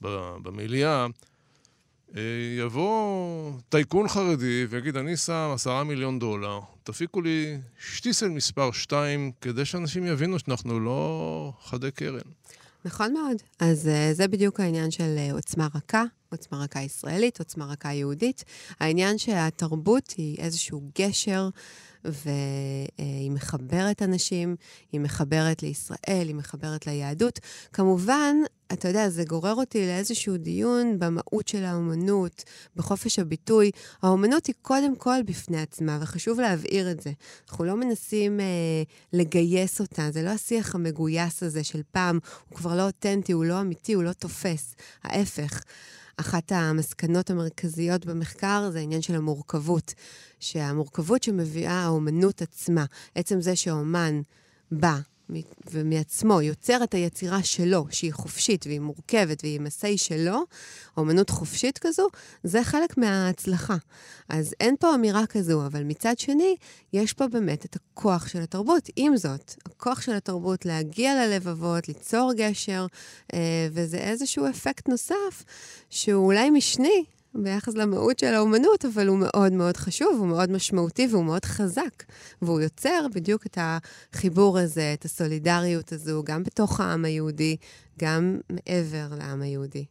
במליאה, 0.00 1.06
אה, 2.16 2.22
יבוא 2.58 3.52
טייקון 3.68 4.08
חרדי 4.08 4.66
ויגיד, 4.70 4.96
אני 4.96 5.16
שם 5.16 5.50
עשרה 5.54 5.84
מיליון 5.84 6.18
דולר, 6.18 6.60
תפיקו 6.82 7.20
לי 7.20 7.58
שטיסל 7.78 8.28
מספר 8.28 8.72
שתיים, 8.72 9.32
כדי 9.40 9.64
שאנשים 9.64 10.06
יבינו 10.06 10.38
שאנחנו 10.38 10.80
לא 10.80 11.52
חדי 11.62 11.90
קרן. 11.90 12.18
נכון 12.84 13.12
מאוד. 13.12 13.36
אז 13.58 13.90
זה 14.12 14.28
בדיוק 14.28 14.60
העניין 14.60 14.90
של 14.90 15.16
עוצמה 15.32 15.68
רכה, 15.74 16.04
עוצמה 16.30 16.64
רכה 16.64 16.82
ישראלית, 16.82 17.38
עוצמה 17.38 17.66
רכה 17.66 17.92
יהודית. 17.92 18.44
העניין 18.80 19.18
שהתרבות 19.18 20.14
היא 20.16 20.38
איזשהו 20.38 20.90
גשר, 20.98 21.48
והיא 22.06 23.30
מחברת 23.30 24.02
אנשים, 24.02 24.56
היא 24.92 25.00
מחברת 25.00 25.62
לישראל, 25.62 26.24
היא 26.26 26.34
מחברת 26.34 26.86
ליהדות. 26.86 27.40
כמובן, 27.72 28.36
אתה 28.72 28.88
יודע, 28.88 29.08
זה 29.08 29.24
גורר 29.24 29.54
אותי 29.54 29.86
לאיזשהו 29.86 30.36
דיון 30.36 30.98
במהות 30.98 31.48
של 31.48 31.64
האומנות, 31.64 32.44
בחופש 32.76 33.18
הביטוי. 33.18 33.70
האומנות 34.02 34.46
היא 34.46 34.54
קודם 34.62 34.96
כל 34.96 35.22
בפני 35.24 35.60
עצמה, 35.60 35.98
וחשוב 36.00 36.40
להבהיר 36.40 36.90
את 36.90 37.00
זה. 37.00 37.12
אנחנו 37.50 37.64
לא 37.64 37.76
מנסים 37.76 38.40
אה, 38.40 38.46
לגייס 39.12 39.80
אותה, 39.80 40.10
זה 40.10 40.22
לא 40.22 40.30
השיח 40.30 40.74
המגויס 40.74 41.42
הזה 41.42 41.64
של 41.64 41.82
פעם, 41.90 42.18
הוא 42.48 42.56
כבר 42.56 42.76
לא 42.76 42.86
אותנטי, 42.86 43.32
הוא 43.32 43.44
לא 43.44 43.60
אמיתי, 43.60 43.92
הוא 43.92 44.02
לא 44.02 44.12
תופס. 44.12 44.74
ההפך. 45.04 45.62
אחת 46.16 46.52
המסקנות 46.52 47.30
המרכזיות 47.30 48.06
במחקר 48.06 48.70
זה 48.72 48.78
העניין 48.78 49.02
של 49.02 49.14
המורכבות. 49.14 49.94
שהמורכבות 50.40 51.22
שמביאה 51.22 51.84
האומנות 51.84 52.42
עצמה, 52.42 52.84
עצם 53.14 53.40
זה 53.40 53.56
שהאומן 53.56 54.20
בא 54.72 54.98
ומעצמו 55.70 56.42
יוצר 56.42 56.84
את 56.84 56.94
היצירה 56.94 57.42
שלו, 57.42 57.86
שהיא 57.90 58.12
חופשית 58.12 58.66
והיא 58.66 58.80
מורכבת 58.80 59.42
והיא 59.42 59.60
מסי 59.60 59.98
שלו, 59.98 60.44
אומנות 60.96 61.30
חופשית 61.30 61.78
כזו, 61.78 62.08
זה 62.44 62.64
חלק 62.64 62.98
מההצלחה. 62.98 63.76
אז 64.28 64.54
אין 64.60 64.74
פה 64.80 64.94
אמירה 64.94 65.26
כזו, 65.26 65.66
אבל 65.66 65.84
מצד 65.84 66.18
שני, 66.18 66.56
יש 66.92 67.12
פה 67.12 67.28
באמת 67.28 67.64
את 67.64 67.76
הכוח 67.76 68.28
של 68.28 68.40
התרבות. 68.40 68.90
עם 68.96 69.16
זאת, 69.16 69.54
הכוח 69.66 70.00
של 70.00 70.12
התרבות 70.12 70.66
להגיע 70.66 71.26
ללבבות, 71.26 71.88
ליצור 71.88 72.32
גשר, 72.36 72.86
אה, 73.34 73.68
וזה 73.72 73.98
איזשהו 73.98 74.48
אפקט 74.50 74.88
נוסף, 74.88 75.44
שהוא 75.90 76.26
אולי 76.26 76.50
משני, 76.50 77.04
ביחס 77.42 77.74
למהות 77.74 78.18
של 78.18 78.34
האומנות, 78.34 78.84
אבל 78.84 79.08
הוא 79.08 79.18
מאוד 79.18 79.52
מאוד 79.52 79.76
חשוב, 79.76 80.16
הוא 80.18 80.26
מאוד 80.26 80.50
משמעותי 80.50 81.08
והוא 81.10 81.24
מאוד 81.24 81.44
חזק. 81.44 82.04
והוא 82.42 82.60
יוצר 82.60 83.06
בדיוק 83.14 83.46
את 83.46 83.58
החיבור 83.60 84.58
הזה, 84.58 84.92
את 84.92 85.04
הסולידריות 85.04 85.92
הזו, 85.92 86.22
גם 86.24 86.42
בתוך 86.42 86.80
העם 86.80 87.04
היהודי, 87.04 87.56
גם 87.98 88.38
מעבר 88.50 89.06
לעם 89.18 89.42
היהודי. 89.42 89.84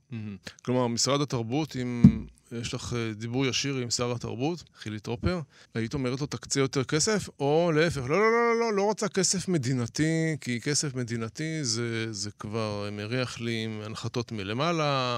כלומר, 0.66 0.88
משרד 0.88 1.22
התרבות, 1.22 1.76
אם 1.82 2.04
יש 2.52 2.74
לך 2.74 2.94
אה, 2.94 3.14
דיבור 3.14 3.46
ישיר 3.46 3.76
עם 3.76 3.90
שר 3.90 4.12
התרבות, 4.12 4.64
חילי 4.78 5.00
טרופר, 5.00 5.40
היית 5.74 5.94
אומרת 5.94 6.22
לו, 6.22 6.28
תקצה 6.28 6.60
יותר 6.60 6.84
כסף, 6.84 7.30
או 7.40 7.72
להפך, 7.76 8.02
לא, 8.02 8.20
לא, 8.20 8.32
לא, 8.32 8.60
לא, 8.60 8.74
לא 8.74 8.84
רוצה 8.84 9.08
כסף 9.08 9.48
מדינתי, 9.48 10.38
כי 10.42 10.62
כסף 10.62 10.96
מדינתי 10.96 11.64
זה, 11.64 12.14
זה 12.14 12.32
כבר 12.40 12.90
מריח 12.92 13.42
לי 13.42 13.64
עם 13.64 13.82
הנחתות 13.86 14.32
מלמעלה. 14.32 15.18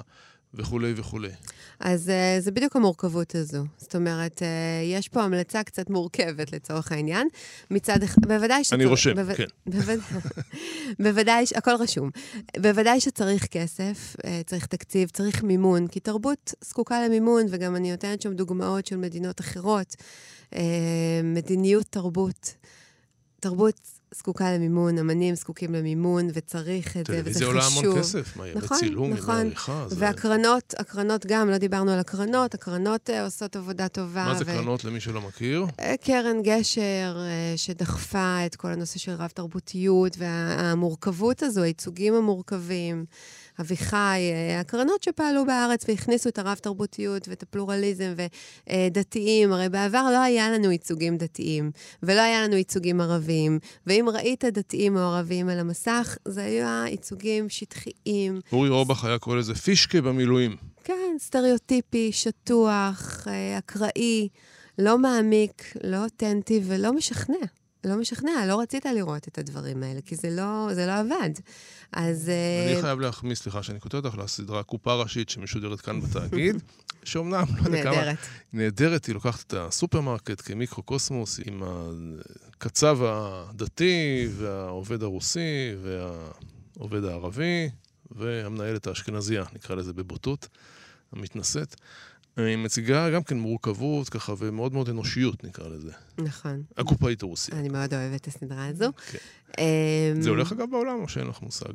וכולי 0.54 0.94
וכולי. 0.96 1.30
אז 1.80 2.10
uh, 2.10 2.42
זה 2.42 2.52
בדיוק 2.52 2.76
המורכבות 2.76 3.36
הזו. 3.36 3.64
זאת 3.78 3.96
אומרת, 3.96 4.40
uh, 4.40 4.44
יש 4.86 5.08
פה 5.08 5.24
המלצה 5.24 5.64
קצת 5.64 5.90
מורכבת 5.90 6.52
לצורך 6.52 6.92
העניין. 6.92 7.28
מצד 7.72 8.04
אחד, 8.04 8.22
בוודאי 8.28 8.64
שצריך... 8.64 8.82
אני 8.82 8.86
רושם, 8.86 9.26
בו... 9.26 9.34
כן. 9.36 9.46
בוודאי, 9.72 9.98
בוודאי, 11.04 11.46
הכל 11.56 11.76
רשום. 11.80 12.10
בוודאי 12.58 13.00
שצריך 13.00 13.46
כסף, 13.46 14.16
uh, 14.20 14.26
צריך 14.46 14.66
תקציב, 14.66 15.10
צריך 15.10 15.44
מימון, 15.44 15.88
כי 15.88 16.00
תרבות 16.00 16.54
זקוקה 16.62 17.06
למימון, 17.06 17.46
וגם 17.50 17.76
אני 17.76 17.92
נותנת 17.92 18.22
שם 18.22 18.34
דוגמאות 18.34 18.86
של 18.86 18.98
מדינות 18.98 19.40
אחרות. 19.40 19.96
Uh, 20.54 20.58
מדיניות 21.24 21.86
תרבות. 21.90 22.54
תרבות 23.40 23.97
זקוקה 24.12 24.52
למימון, 24.52 24.98
אמנים 24.98 25.36
זקוקים 25.36 25.76
למימון, 25.76 26.28
וצריך 26.34 26.98
את 26.98 27.06
זה, 27.06 27.22
וזה 27.26 27.40
חשוב. 27.40 27.42
טלוויזיה 27.44 27.48
עולה 27.48 27.66
המון 27.66 28.00
כסף, 28.00 28.38
מה, 28.38 28.44
נכון, 28.56 28.78
צילום, 28.78 29.14
נכון. 29.14 29.40
ימי 29.40 29.48
עריכה. 29.48 29.86
והקרנות, 29.92 30.74
הקרנות 30.78 31.26
גם, 31.26 31.50
לא 31.50 31.58
דיברנו 31.58 31.92
על 31.92 32.00
הקרנות, 32.00 32.54
הקרנות 32.54 33.10
uh, 33.10 33.14
עושות 33.24 33.56
עבודה 33.56 33.88
טובה. 33.88 34.26
מה 34.26 34.36
זה 34.36 34.44
ו... 34.44 34.48
קרנות 34.48 34.84
למי 34.84 35.00
שלא 35.00 35.22
מכיר? 35.22 35.66
Uh, 35.66 35.84
קרן 36.02 36.42
גשר, 36.44 37.18
uh, 37.18 37.58
שדחפה 37.58 38.46
את 38.46 38.56
כל 38.56 38.68
הנושא 38.68 39.00
של 39.00 39.12
רב-תרבותיות, 39.12 40.18
והמורכבות 40.18 41.44
הזו, 41.44 41.62
הייצוגים 41.62 42.14
המורכבים. 42.14 43.06
אביחי, 43.60 44.32
אה, 44.32 44.60
הקרנות 44.60 45.04
שפעלו 45.04 45.46
בארץ 45.46 45.86
והכניסו 45.88 46.30
את 46.30 46.40
הרב-תרבותיות 46.40 47.28
ואת 47.28 47.44
הפלורליזם 47.44 48.14
ודתיים. 48.70 49.54
הרי 49.54 49.70
בעבר 49.70 50.10
לא 50.12 50.22
היה 50.22 50.52
לנו 50.52 50.72
ייצוגים 50.72 51.18
דתיים, 51.18 51.72
ולא 52.04 52.22
היה 52.22 52.44
לנו 52.44 52.56
ייצוגים 52.56 53.02
ערבים, 53.02 53.60
ואם 53.88 54.06
ראית 54.14 54.46
דתיים 54.46 54.98
או 54.98 55.02
ערבים 55.02 55.50
על 55.50 55.60
המסך, 55.60 56.18
זה 56.28 56.44
היו 56.44 56.68
ייצוגים 56.88 57.50
שטחיים. 57.50 58.42
אורי 58.52 58.70
אורבך 58.70 59.04
היה 59.04 59.20
קורא 59.20 59.36
לזה 59.36 59.56
פישקה 59.56 60.02
במילואים. 60.02 60.56
כן, 60.84 61.16
סטריאוטיפי, 61.20 62.12
שטוח, 62.12 63.28
אה, 63.28 63.58
אקראי, 63.58 64.28
לא 64.80 64.98
מעמיק, 64.98 65.74
לא 65.84 66.04
אותנטי 66.04 66.62
ולא 66.64 66.94
משכנע. 66.94 67.46
לא 67.84 67.98
משכנע, 67.98 68.46
לא 68.48 68.62
רצית 68.62 68.86
לראות 68.86 69.28
את 69.28 69.38
הדברים 69.38 69.84
האלה, 69.84 70.02
כי 70.02 70.16
זה 70.16 70.30
לא, 70.30 70.70
זה 70.74 70.86
לא 70.86 70.92
עבד. 70.92 71.30
אז... 71.92 72.32
אני 72.66 72.78
אה... 72.78 72.82
חייב 72.82 73.00
להחמיא, 73.00 73.36
סליחה 73.36 73.64
שאני 73.64 73.80
קוטע 73.80 74.06
אותך, 74.06 74.18
לסדרה 74.18 74.64
קופה 74.64 74.94
ראשית 74.94 75.30
שמשודרת 75.30 75.82
כאן 75.82 76.02
בתאגיד, 76.02 76.56
שאומנם, 77.04 77.46
לא 77.58 77.66
יודע 77.66 77.84
כמה... 77.84 77.96
נהדרת. 77.96 78.18
נהדרת, 78.54 79.06
היא 79.06 79.16
לוקחת 79.16 79.48
את 79.48 79.54
הסופרמרקט 79.54 80.42
כמיקרו-קוסמוס 80.42 81.40
עם 81.46 81.64
הקצב 82.58 82.98
הדתי, 83.04 84.28
והעובד 84.38 85.04
הרוסי, 85.04 85.76
והעובד 85.84 87.04
הערבי, 87.04 87.70
והמנהלת 88.12 88.88
האשכנזייה, 88.88 89.44
נקרא 89.54 89.76
לזה 89.76 89.94
בבוטות, 89.94 90.48
המתנשאת. 91.12 91.76
היא 92.38 92.58
מציגה 92.58 93.10
גם 93.10 93.24
כן 93.24 93.38
מורכבות 93.38 94.10
ככה, 94.10 94.34
ומאוד 94.38 94.74
מאוד 94.74 94.90
אנושיות 94.90 95.44
נקרא 95.44 95.68
לזה. 95.68 95.92
נכון. 96.18 96.64
הקופאית 96.78 97.24
הרוסית. 97.24 97.54
אני 97.54 97.70
מאוד 97.70 97.94
אוהבת 97.94 98.22
את 98.22 98.28
הסדרה 98.28 98.68
הזו. 98.68 98.92
כן. 99.12 99.18
אמ, 99.58 100.22
זה 100.22 100.30
הולך 100.30 100.52
אגב 100.52 100.72
בעולם, 100.72 101.02
או 101.02 101.08
שאין 101.08 101.28
לך 101.28 101.42
מושג? 101.42 101.74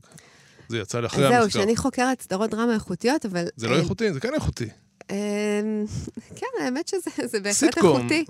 זה 0.68 0.78
יצא 0.78 1.00
לי 1.00 1.06
אחרי 1.06 1.26
המחקר. 1.26 1.42
זהו, 1.42 1.50
שאני 1.50 1.76
חוקרת 1.76 2.20
סדרות 2.20 2.50
דרמה 2.50 2.74
איכותיות, 2.74 3.26
אבל... 3.26 3.44
זה 3.56 3.68
לא 3.68 3.76
איכותי, 3.76 4.12
זה 4.12 4.20
כן 4.20 4.34
איכותי. 4.34 4.68
אמ, 5.10 5.16
כן, 6.38 6.64
האמת 6.64 6.88
שזה 6.88 7.40
בהחלט 7.40 7.78
איכותי. 7.78 8.24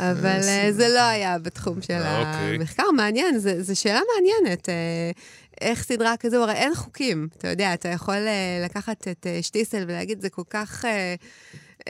אבל 0.00 0.40
אה, 0.42 0.68
זה 0.72 0.88
לא 0.88 1.00
היה 1.00 1.38
בתחום 1.38 1.82
של 1.82 1.94
אוקיי. 1.94 2.54
המחקר. 2.54 2.90
מעניין, 2.96 3.38
זו 3.38 3.80
שאלה 3.80 4.00
מעניינת. 4.14 4.68
אה, 5.62 5.70
איך 5.70 5.82
סדרה 5.82 6.16
כזו, 6.16 6.42
הרי 6.42 6.52
אין 6.52 6.74
חוקים, 6.74 7.28
אתה 7.38 7.48
יודע, 7.48 7.74
אתה 7.74 7.88
יכול 7.88 8.14
uh, 8.14 8.64
לקחת 8.64 9.08
את 9.08 9.26
uh, 9.26 9.42
שטיסל 9.42 9.84
ולהגיד, 9.88 10.20
זה 10.20 10.30
כל 10.30 10.42
כך 10.50 10.84
uh, 10.84 10.88
uh, 11.80 11.84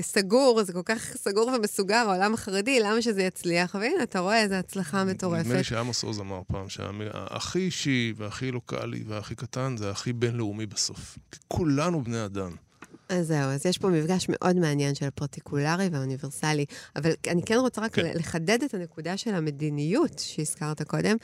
סגור, 0.00 0.62
זה 0.64 0.72
כל 0.72 0.82
כך 0.84 1.16
סגור 1.16 1.48
ומסוגר, 1.48 2.04
העולם 2.08 2.34
החרדי, 2.34 2.80
למה 2.80 3.02
שזה 3.02 3.22
יצליח? 3.22 3.74
והנה, 3.80 4.02
אתה 4.02 4.18
רואה 4.18 4.42
איזו 4.42 4.54
הצלחה 4.54 5.04
מטורפת. 5.04 5.44
נדמה 5.44 5.54
לי 5.54 5.64
שעמוס 5.64 6.02
עוז 6.02 6.20
אמר 6.20 6.40
פעם 6.46 6.68
שהכי 6.68 7.58
אישי 7.58 8.12
והכי 8.16 8.50
לוקאלי 8.50 9.04
והכי 9.06 9.34
קטן 9.34 9.76
זה 9.76 9.90
הכי 9.90 10.12
בינלאומי 10.12 10.66
בסוף. 10.66 11.18
כולנו 11.48 12.04
בני 12.04 12.24
אדם. 12.24 12.67
אז 13.08 13.26
זהו, 13.26 13.50
אז 13.50 13.66
יש 13.66 13.78
פה 13.78 13.88
מפגש 13.88 14.26
מאוד 14.28 14.56
מעניין 14.56 14.94
של 14.94 15.06
הפרטיקולרי 15.06 15.88
והאוניברסלי, 15.92 16.64
אבל 16.96 17.10
אני 17.28 17.42
כן 17.42 17.56
רוצה 17.56 17.80
רק 17.80 17.92
כן. 17.94 18.12
לחדד 18.14 18.62
את 18.62 18.74
הנקודה 18.74 19.16
של 19.16 19.34
המדיניות 19.34 20.18
שהזכרת 20.18 20.82
קודם, 20.82 21.16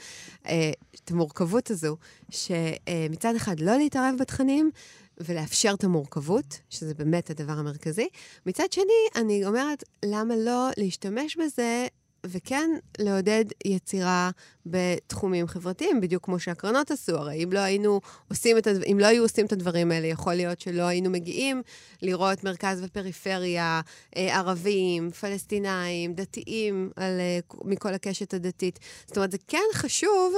אה, 0.47 0.71
את 0.95 1.11
המורכבות 1.11 1.71
הזו, 1.71 1.97
שמצד 2.29 3.35
אחד 3.35 3.59
לא 3.59 3.77
להתערב 3.77 4.15
בתכנים, 4.19 4.71
ולאפשר 5.19 5.73
את 5.73 5.83
המורכבות, 5.83 6.59
שזה 6.69 6.93
באמת 6.93 7.29
הדבר 7.29 7.53
המרכזי. 7.53 8.07
מצד 8.45 8.71
שני, 8.71 9.21
אני 9.21 9.45
אומרת, 9.45 9.83
למה 10.05 10.35
לא 10.35 10.69
להשתמש 10.77 11.37
בזה 11.37 11.87
וכן 12.29 12.69
לעודד 12.99 13.45
יצירה 13.65 14.29
בתחומים 14.65 15.47
חברתיים, 15.47 16.01
בדיוק 16.01 16.25
כמו 16.25 16.39
שהקרנות 16.39 16.91
עשו. 16.91 17.15
הרי 17.15 17.43
אם 17.43 17.53
לא 17.53 17.59
היינו 17.59 18.01
עושים 18.29 18.57
את, 18.57 18.67
אם 18.91 18.97
לא 18.99 19.05
היו 19.05 19.23
עושים 19.23 19.45
את 19.45 19.51
הדברים 19.51 19.91
האלה, 19.91 20.07
יכול 20.07 20.33
להיות 20.33 20.59
שלא 20.59 20.83
היינו 20.83 21.09
מגיעים 21.09 21.61
לראות 22.01 22.43
מרכז 22.43 22.83
ופריפריה, 22.83 23.81
אה, 24.17 24.37
ערבים, 24.37 25.11
פלסטינאים, 25.11 26.13
דתיים, 26.13 26.91
על, 26.95 27.19
אה, 27.19 27.39
מכל 27.63 27.93
הקשת 27.93 28.33
הדתית. 28.33 28.79
זאת 29.07 29.17
אומרת, 29.17 29.31
זה 29.31 29.37
כן 29.47 29.63
חשוב 29.73 30.33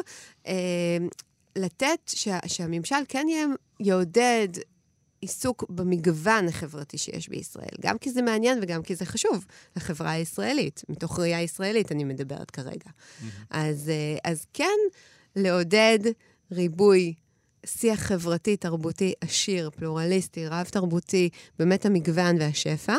אה, 0.47 0.53
לתת, 1.55 1.99
שה, 2.07 2.39
שהממשל 2.47 2.95
כן 3.07 3.27
יעודד 3.79 4.47
עיסוק 5.21 5.65
במגוון 5.69 6.47
החברתי 6.47 6.97
שיש 6.97 7.29
בישראל, 7.29 7.75
גם 7.81 7.97
כי 7.97 8.11
זה 8.11 8.21
מעניין 8.21 8.59
וגם 8.61 8.83
כי 8.83 8.95
זה 8.95 9.05
חשוב 9.05 9.45
לחברה 9.75 10.11
הישראלית. 10.11 10.83
מתוך 10.89 11.19
ראייה 11.19 11.41
ישראלית 11.41 11.91
אני 11.91 12.03
מדברת 12.03 12.51
כרגע. 12.51 12.89
Mm-hmm. 12.89 13.25
אז, 13.49 13.89
אה, 13.89 14.31
אז 14.31 14.45
כן, 14.53 14.77
לעודד 15.35 15.99
ריבוי 16.51 17.13
שיח 17.65 17.99
חברתי, 17.99 18.57
תרבותי, 18.57 19.13
עשיר, 19.21 19.69
פלורליסטי, 19.69 20.47
רב-תרבותי, 20.47 21.29
באמת 21.59 21.85
המגוון 21.85 22.35
והשפע, 22.39 22.95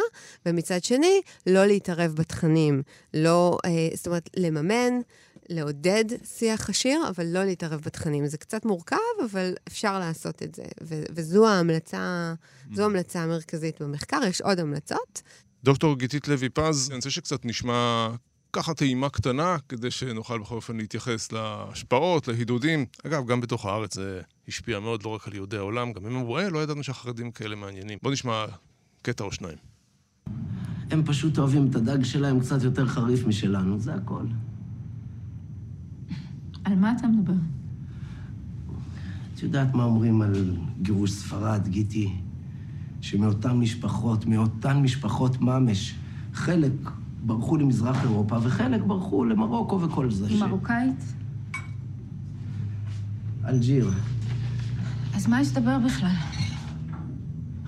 ומצד 0.47 0.85
שני, 0.85 1.21
לא 1.47 1.67
להתערב 1.67 2.15
בתכנים. 2.15 2.83
לא, 3.15 3.59
אה, 3.65 3.89
זאת 3.95 4.07
אומרת, 4.07 4.31
לממן, 4.37 5.01
לעודד 5.49 6.05
שיח 6.25 6.71
עשיר, 6.71 7.09
אבל 7.09 7.27
לא 7.27 7.45
להתערב 7.45 7.81
בתכנים. 7.81 8.27
זה 8.27 8.39
קצת 8.39 8.65
מורכב, 8.65 8.97
אבל 9.31 9.55
אפשר 9.69 9.99
לעשות 9.99 10.43
את 10.43 10.55
זה. 10.55 10.63
ו- 10.83 11.05
וזו 11.15 11.49
ההמלצה, 11.49 12.35
זו 12.75 12.83
ההמלצה 12.83 13.23
המרכזית 13.23 13.83
במחקר. 13.83 14.21
יש 14.29 14.41
עוד 14.41 14.61
המלצות. 14.61 15.23
דוקטור 15.65 15.99
גיתית 15.99 16.29
לוי 16.29 16.49
פז, 16.49 16.89
אני 16.91 16.97
רוצה 16.97 17.11
שקצת 17.11 17.45
נשמע 17.45 18.09
ככה 18.53 18.75
טעימה 18.75 19.09
קטנה, 19.09 19.57
כדי 19.69 19.91
שנוכל 19.91 20.39
בכל 20.39 20.55
אופן 20.55 20.77
להתייחס 20.77 21.33
להשפעות, 21.33 22.29
להידודים. 22.29 22.87
אגב, 23.07 23.27
גם 23.27 23.41
בתוך 23.41 23.67
הארץ 23.67 23.95
זה 23.95 24.21
השפיע 24.49 24.81
מאוד 24.81 25.03
לא 25.03 25.09
רק 25.09 25.29
על 25.29 25.35
יהודי 25.35 25.57
העולם, 25.57 25.93
גם 25.93 26.07
הם 26.07 26.17
אמרו, 26.17 26.39
אה, 26.39 26.51
לא 26.51 26.59
ידענו 26.59 26.83
שהחרדים 26.83 27.31
כאלה 27.31 27.57
מעניינים. 27.57 27.99
בואו 28.03 28.13
נשמע 28.13 28.45
קטע 29.03 29.25
או 29.25 29.33
שניים. 29.33 29.59
הם 30.91 31.03
פשוט 31.07 31.39
אוהבים 31.39 31.67
את 31.71 31.75
הדג 31.75 32.05
שלהם 32.05 32.41
קצת 32.41 32.63
יותר 32.63 32.87
חריף 32.87 33.27
משלנו, 33.27 33.81
זה 33.81 33.95
הכל. 33.95 34.25
על 36.69 36.75
מה 36.75 36.93
אתה 36.93 37.07
מדבר? 37.07 37.33
את 39.35 39.43
יודעת 39.43 39.75
מה 39.75 39.85
אומרים 39.85 40.23
על 40.23 40.57
גירוש 40.83 41.11
ספרד, 41.11 41.69
גיטי? 41.69 42.13
שמאותן 43.01 43.53
משפחות, 43.53 44.27
מאותן 44.27 44.77
משפחות 44.83 45.41
ממש, 45.41 45.95
חלק 46.33 46.73
ברחו 47.27 47.57
למזרח 47.57 48.03
אירופה 48.03 48.39
וחלק 48.43 48.83
ברחו 48.83 49.25
למרוקו 49.25 49.81
וכל 49.81 50.11
זה. 50.11 50.27
היא 50.27 50.41
מרוקאית? 50.41 51.05
אלג'יר. 53.49 53.91
אז 55.15 55.27
מה 55.27 55.41
יש 55.41 55.57
לדבר 55.57 55.79
בכלל? 55.87 56.15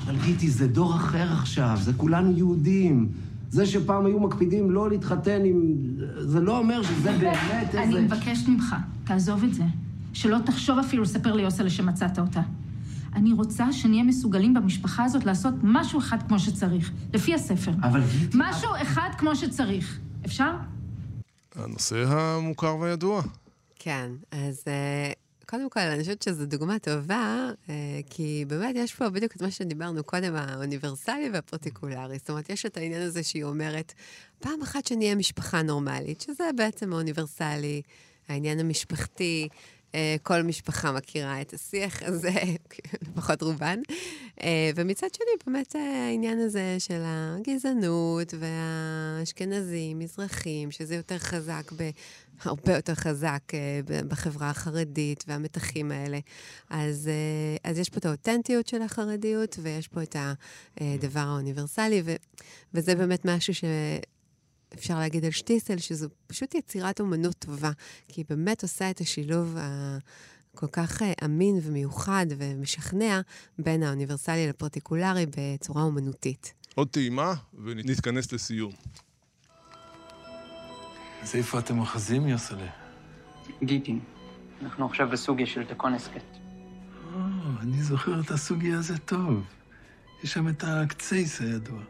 אבל 0.04 0.16
גיטי, 0.24 0.50
זה 0.50 0.68
דור 0.68 0.96
אחר 0.96 1.32
עכשיו, 1.32 1.78
זה 1.80 1.92
כולנו 1.92 2.30
יהודים. 2.30 3.08
זה 3.50 3.66
שפעם 3.66 4.06
היו 4.06 4.20
מקפידים 4.20 4.70
לא 4.70 4.90
להתחתן 4.90 5.44
עם... 5.44 5.62
זה 6.18 6.40
לא 6.40 6.58
אומר 6.58 6.82
שזה 6.82 7.12
באמת 7.12 7.66
איזה... 7.66 7.82
אני 7.82 8.00
מבקשת 8.00 8.48
ממך, 8.48 8.76
תעזוב 9.04 9.44
את 9.44 9.54
זה. 9.54 9.64
שלא 10.12 10.38
תחשוב 10.46 10.78
אפילו 10.78 11.02
לספר 11.02 11.32
ליוסלה 11.32 11.70
שמצאת 11.70 12.18
אותה. 12.18 12.40
אני 13.14 13.32
רוצה 13.32 13.72
שנהיה 13.72 14.02
מסוגלים 14.02 14.54
במשפחה 14.54 15.04
הזאת 15.04 15.24
לעשות 15.24 15.54
משהו 15.62 15.98
אחד 15.98 16.18
כמו 16.28 16.38
שצריך, 16.38 16.92
לפי 17.14 17.34
הספר. 17.34 17.72
אבל. 17.82 18.00
משהו 18.34 18.70
אחד 18.82 19.10
כמו 19.18 19.36
שצריך. 19.36 19.98
אפשר? 20.26 20.50
הנושא 21.56 22.04
המוכר 22.08 22.76
והידוע. 22.76 23.22
כן, 23.78 24.10
אז 24.30 24.64
אה, 24.68 25.12
קודם 25.50 25.70
כל, 25.70 25.80
אני 25.80 26.00
חושבת 26.00 26.22
שזו 26.22 26.46
דוגמה 26.46 26.78
טובה, 26.78 27.50
אה, 27.68 27.74
כי 28.10 28.44
באמת 28.48 28.76
יש 28.78 28.94
פה 28.94 29.08
בדיוק 29.10 29.36
את 29.36 29.42
מה 29.42 29.50
שדיברנו 29.50 30.04
קודם, 30.04 30.34
האוניברסלי 30.36 31.30
והפרטיקולרי. 31.32 32.18
זאת 32.18 32.30
אומרת, 32.30 32.50
יש 32.50 32.66
את 32.66 32.76
העניין 32.76 33.02
הזה 33.02 33.22
שהיא 33.22 33.44
אומרת, 33.44 33.92
פעם 34.38 34.62
אחת 34.62 34.86
שנהיה 34.86 35.14
משפחה 35.14 35.62
נורמלית, 35.62 36.20
שזה 36.20 36.50
בעצם 36.56 36.92
האוניברסלי, 36.92 37.82
העניין 38.28 38.60
המשפחתי, 38.60 39.48
אה, 39.94 40.16
כל 40.22 40.42
משפחה 40.42 40.92
מכירה 40.92 41.40
את 41.40 41.52
השיח 41.52 42.02
הזה, 42.02 42.34
לפחות 43.06 43.42
רובן. 43.42 43.78
אה, 44.42 44.70
ומצד 44.76 45.14
שני, 45.14 45.26
באמת 45.46 45.74
העניין 45.74 46.38
הזה 46.38 46.76
של 46.78 47.02
הגזענות 47.04 48.34
והאשכנזים, 48.38 49.98
מזרחים, 49.98 50.70
שזה 50.70 50.94
יותר 50.96 51.18
חזק 51.18 51.72
ב... 51.76 51.90
הרבה 52.42 52.76
יותר 52.76 52.94
חזק 52.94 53.42
uh, 53.50 54.04
בחברה 54.08 54.50
החרדית 54.50 55.24
והמתחים 55.28 55.92
האלה. 55.92 56.18
אז, 56.70 57.10
uh, 57.10 57.60
אז 57.70 57.78
יש 57.78 57.88
פה 57.88 57.98
את 57.98 58.06
האותנטיות 58.06 58.66
של 58.66 58.82
החרדיות, 58.82 59.58
ויש 59.62 59.88
פה 59.88 60.02
את 60.02 60.16
הדבר 60.80 61.20
האוניברסלי, 61.20 62.02
ו, 62.04 62.14
וזה 62.74 62.94
באמת 62.94 63.24
משהו 63.24 63.54
שאפשר 63.54 64.98
להגיד 64.98 65.24
על 65.24 65.30
שטיסל, 65.30 65.78
שזו 65.78 66.08
פשוט 66.26 66.54
יצירת 66.54 67.00
אומנות 67.00 67.36
טובה, 67.38 67.70
כי 68.08 68.20
היא 68.20 68.24
באמת 68.28 68.62
עושה 68.62 68.90
את 68.90 69.00
השילוב 69.00 69.56
ה... 69.56 69.98
כל 70.54 70.66
כך 70.66 71.02
אמין 71.24 71.60
ומיוחד 71.62 72.26
ומשכנע 72.38 73.20
בין 73.58 73.82
האוניברסלי 73.82 74.48
לפרטיקולרי 74.48 75.26
בצורה 75.36 75.82
אומנותית. 75.82 76.54
עוד 76.74 76.88
טעימה 76.88 77.34
ונתכנס 77.64 78.32
לסיום. 78.32 78.72
אז 81.22 81.36
איפה 81.36 81.58
אתם 81.58 81.78
אוחזים, 81.78 82.28
יוסלה? 82.28 82.66
גיטין. 83.62 84.00
אנחנו 84.62 84.86
עכשיו 84.86 85.08
בסוגיה 85.08 85.46
של 85.46 85.64
תקון 85.64 85.94
הסכת. 85.94 86.22
או, 87.14 87.18
אני 87.60 87.82
זוכר 87.82 88.20
את 88.20 88.30
הסוגיה 88.30 88.78
הזה 88.78 88.98
טוב. 88.98 89.44
יש 90.22 90.32
שם 90.32 90.48
את 90.48 90.64
הקצייס 90.66 91.40
הידוע. 91.40 91.80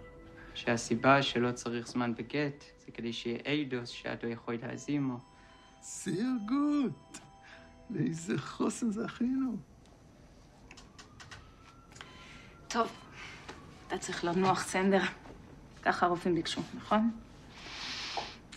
שהסיבה 0.54 1.22
שלא 1.22 1.52
צריך 1.52 1.88
זמן 1.88 2.14
בגט 2.14 2.64
זה 2.86 2.92
כדי 2.92 3.12
שיהיה 3.12 3.38
איידוס 3.46 3.88
שאתו 3.88 4.26
יכול 4.26 4.58
להזימו. 4.62 5.18
סיר 5.82 6.28
גוט. 6.48 7.18
לאיזה 7.90 8.38
חוסן 8.38 8.90
זכינו. 8.90 9.56
טוב, 12.68 12.88
אתה 13.86 13.98
צריך 13.98 14.24
לנוח 14.24 14.62
סנדר. 14.62 15.02
ככה 15.82 16.06
הרופאים 16.06 16.34
ביקשו, 16.34 16.60
נכון? 16.74 17.10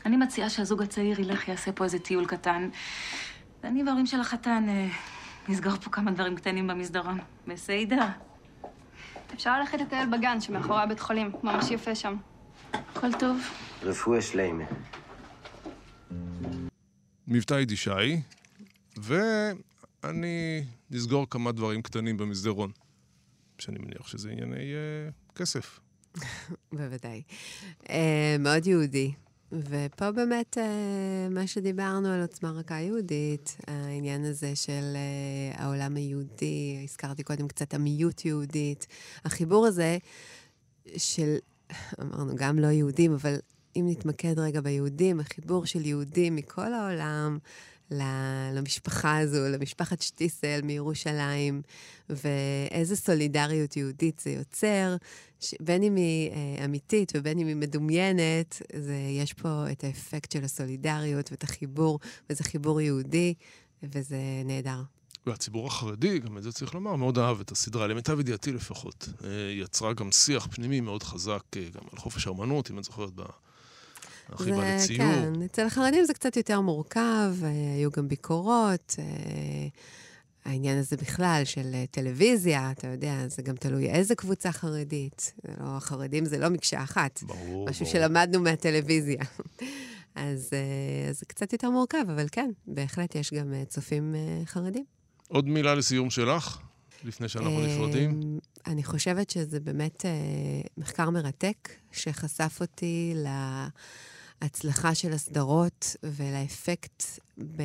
אני 0.05 0.17
מציעה 0.17 0.49
שהזוג 0.49 0.81
הצעיר 0.81 1.19
ילך, 1.19 1.47
יעשה 1.47 1.71
פה 1.71 1.83
איזה 1.83 1.99
טיול 1.99 2.25
קטן, 2.25 2.69
ואני 3.63 3.83
וההורים 3.83 4.05
של 4.05 4.19
החתן 4.19 4.65
אה, 4.67 4.87
נסגור 5.49 5.75
פה 5.75 5.89
כמה 5.89 6.11
דברים 6.11 6.35
קטנים 6.35 6.67
במסדרון. 6.67 7.19
בסדר. 7.47 8.05
אפשר 9.33 9.59
ללכת 9.59 9.79
לטייל 9.79 10.09
בגן 10.17 10.41
שמאחורי 10.41 10.81
הבית 10.81 10.99
חולים, 10.99 11.31
ממש 11.43 11.71
יפה 11.71 11.95
שם. 11.95 12.15
הכל 12.73 13.13
טוב. 13.19 13.41
רפואה 13.81 14.21
שלמה. 14.21 14.63
מבטא 17.27 17.53
יידישאי, 17.53 18.21
ואני 18.97 20.63
נסגור 20.91 21.29
כמה 21.29 21.51
דברים 21.51 21.81
קטנים 21.81 22.17
במסדרון, 22.17 22.71
שאני 23.59 23.79
מניח 23.79 24.07
שזה 24.07 24.29
ענייני 24.29 24.55
uh, 24.55 25.35
כסף. 25.35 25.79
בוודאי. 26.73 27.21
Uh, 27.83 27.89
מאוד 28.39 28.67
יהודי. 28.67 29.13
ופה 29.59 30.11
באמת 30.11 30.57
אה, 30.57 31.27
מה 31.29 31.47
שדיברנו 31.47 32.07
על 32.07 32.21
עוצמה 32.21 32.51
רכה 32.51 32.79
יהודית, 32.79 33.57
העניין 33.67 34.25
הזה 34.25 34.55
של 34.55 34.95
אה, 34.95 35.63
העולם 35.63 35.95
היהודי, 35.95 36.79
הזכרתי 36.83 37.23
קודם 37.23 37.47
קצת 37.47 37.73
עמיות 37.73 38.25
יהודית, 38.25 38.87
החיבור 39.25 39.65
הזה 39.65 39.97
של, 40.97 41.35
אמרנו, 42.01 42.35
גם 42.35 42.59
לא 42.59 42.67
יהודים, 42.67 43.13
אבל 43.13 43.35
אם 43.75 43.85
נתמקד 43.89 44.39
רגע 44.39 44.61
ביהודים, 44.61 45.19
החיבור 45.19 45.65
של 45.65 45.85
יהודים 45.85 46.35
מכל 46.35 46.73
העולם, 46.73 47.37
למשפחה 48.53 49.17
הזו, 49.17 49.37
למשפחת 49.49 50.01
שטיסל 50.01 50.61
מירושלים, 50.63 51.61
ואיזה 52.09 52.95
סולידריות 52.95 53.77
יהודית 53.77 54.19
זה 54.19 54.29
יוצר, 54.29 54.95
בין 55.59 55.83
אם 55.83 55.95
היא 55.95 56.31
אה, 56.31 56.65
אמיתית 56.65 57.11
ובין 57.15 57.39
אם 57.39 57.47
היא 57.47 57.55
מדומיינת, 57.55 58.61
זה, 58.75 58.95
יש 59.21 59.33
פה 59.33 59.71
את 59.71 59.83
האפקט 59.83 60.31
של 60.31 60.43
הסולידריות 60.43 61.31
ואת 61.31 61.43
החיבור, 61.43 61.99
וזה 62.29 62.43
חיבור 62.43 62.81
יהודי, 62.81 63.33
וזה 63.83 64.17
נהדר. 64.45 64.81
והציבור 65.25 65.67
החרדי, 65.67 66.19
גם 66.19 66.37
את 66.37 66.43
זה 66.43 66.51
צריך 66.51 66.73
לומר, 66.73 66.95
מאוד 66.95 67.17
אהב 67.17 67.39
את 67.39 67.51
הסדרה, 67.51 67.87
למיטב 67.87 68.19
ידיעתי 68.19 68.51
לפחות. 68.51 69.09
אה, 69.23 69.29
יצרה 69.51 69.93
גם 69.93 70.11
שיח 70.11 70.47
פנימי 70.51 70.81
מאוד 70.81 71.03
חזק, 71.03 71.43
אה, 71.55 71.69
גם 71.73 71.81
על 71.91 71.99
חופש 71.99 72.27
האומנות, 72.27 72.71
אם 72.71 72.79
את 72.79 72.83
זוכרת, 72.83 73.09
הרכיבה 74.33 74.75
לציור. 74.75 74.97
כן, 74.97 75.41
אצל 75.45 75.65
החרדים 75.65 76.05
זה 76.05 76.13
קצת 76.13 76.37
יותר 76.37 76.61
מורכב, 76.61 77.33
אה, 77.43 77.49
היו 77.75 77.91
גם 77.91 78.07
ביקורות. 78.07 78.95
אה, 78.99 79.67
העניין 80.45 80.77
הזה 80.77 80.97
בכלל 80.97 81.41
של 81.45 81.71
אה, 81.73 81.85
טלוויזיה, 81.91 82.71
אתה 82.71 82.87
יודע, 82.87 83.27
זה 83.27 83.41
גם 83.41 83.55
תלוי 83.55 83.89
איזה 83.89 84.15
קבוצה 84.15 84.51
חרדית. 84.51 85.33
לא, 85.47 85.77
החרדים 85.77 86.25
זה 86.25 86.37
לא 86.37 86.49
מקשה 86.49 86.83
אחת. 86.83 87.23
ברור, 87.23 87.69
משהו 87.69 87.85
ברור. 87.85 87.93
שלמדנו 87.93 88.39
מהטלוויזיה. 88.39 89.23
אז, 90.15 90.49
זה 91.11 91.25
קצת 91.25 91.53
יותר 91.53 91.69
מורכב, 91.69 92.05
אבל 92.15 92.25
כן, 92.31 92.51
בהחלט 92.67 93.15
יש 93.15 93.33
גם 93.33 93.53
צופים 93.67 94.15
חרדים. 94.45 94.83
עוד 95.27 95.47
מילה 95.47 95.75
לסיום 95.75 96.09
שלך, 96.09 96.57
לפני 97.03 97.29
שאנחנו 97.29 97.61
נפרדים? 97.61 98.39
אני 98.67 98.83
חושבת 98.83 99.29
שזה 99.29 99.59
באמת 99.59 100.05
מחקר 100.77 101.09
מרתק, 101.09 101.69
שחשף 101.91 102.57
אותי 102.61 103.13
ל... 103.15 103.27
להצלחה 104.43 104.95
של 104.95 105.13
הסדרות 105.13 105.95
ולאפקט, 106.03 107.03
ב- 107.37 107.61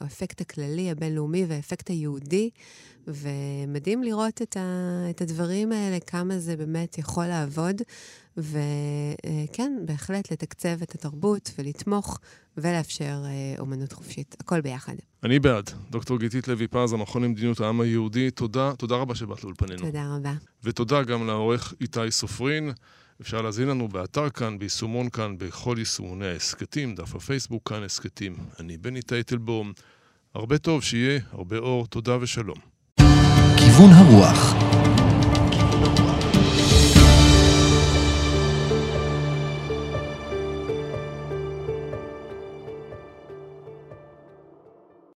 האפקט 0.00 0.40
הכללי, 0.40 0.90
הבינלאומי 0.90 1.44
והאפקט 1.48 1.90
היהודי, 1.90 2.50
ומדהים 3.06 4.02
לראות 4.02 4.42
את, 4.42 4.56
ה- 4.56 5.10
את 5.10 5.20
הדברים 5.20 5.72
האלה, 5.72 6.00
כמה 6.00 6.38
זה 6.38 6.56
באמת 6.56 6.98
יכול 6.98 7.26
לעבוד, 7.26 7.82
וכן, 8.36 9.72
בהחלט 9.84 10.32
לתקצב 10.32 10.82
את 10.82 10.94
התרבות 10.94 11.50
ולתמוך 11.58 12.18
ולאפשר 12.56 13.22
אה, 13.24 13.30
אומנות 13.58 13.92
חופשית, 13.92 14.36
הכל 14.40 14.60
ביחד. 14.60 14.94
אני 15.24 15.38
בעד. 15.38 15.70
דוקטור 15.90 16.18
גיתית 16.18 16.48
לוי 16.48 16.68
פז, 16.68 16.92
המכון 16.92 17.24
למדיניות 17.24 17.60
העם 17.60 17.80
היהודי, 17.80 18.30
תודה, 18.30 18.72
תודה 18.78 18.94
רבה 18.96 19.14
שבאת 19.14 19.44
לאולפנינו. 19.44 19.82
תודה 19.86 20.16
רבה. 20.16 20.32
ותודה 20.64 21.02
גם 21.02 21.26
לעורך 21.26 21.74
איתי 21.80 22.10
סופרין. 22.10 22.72
אפשר 23.20 23.42
להזין 23.42 23.68
לנו 23.68 23.88
באתר 23.88 24.30
כאן, 24.30 24.58
ביישומון 24.58 25.10
כאן, 25.10 25.38
בכל 25.38 25.74
יישומוני 25.78 26.26
ההסכתים, 26.26 26.94
דף 26.94 27.14
הפייסבוק 27.14 27.68
כאן 27.68 27.82
הסכתים. 27.82 28.36
אני 28.60 28.76
בני 28.76 29.02
טייטלבום. 29.02 29.72
הרבה 30.34 30.58
טוב, 30.58 30.82
שיהיה 30.82 31.20
הרבה 31.32 31.56
אור, 31.58 31.86
תודה 31.86 32.16
ושלום. 32.20 32.58
כיוון 33.56 33.90
הרוח 33.90 34.54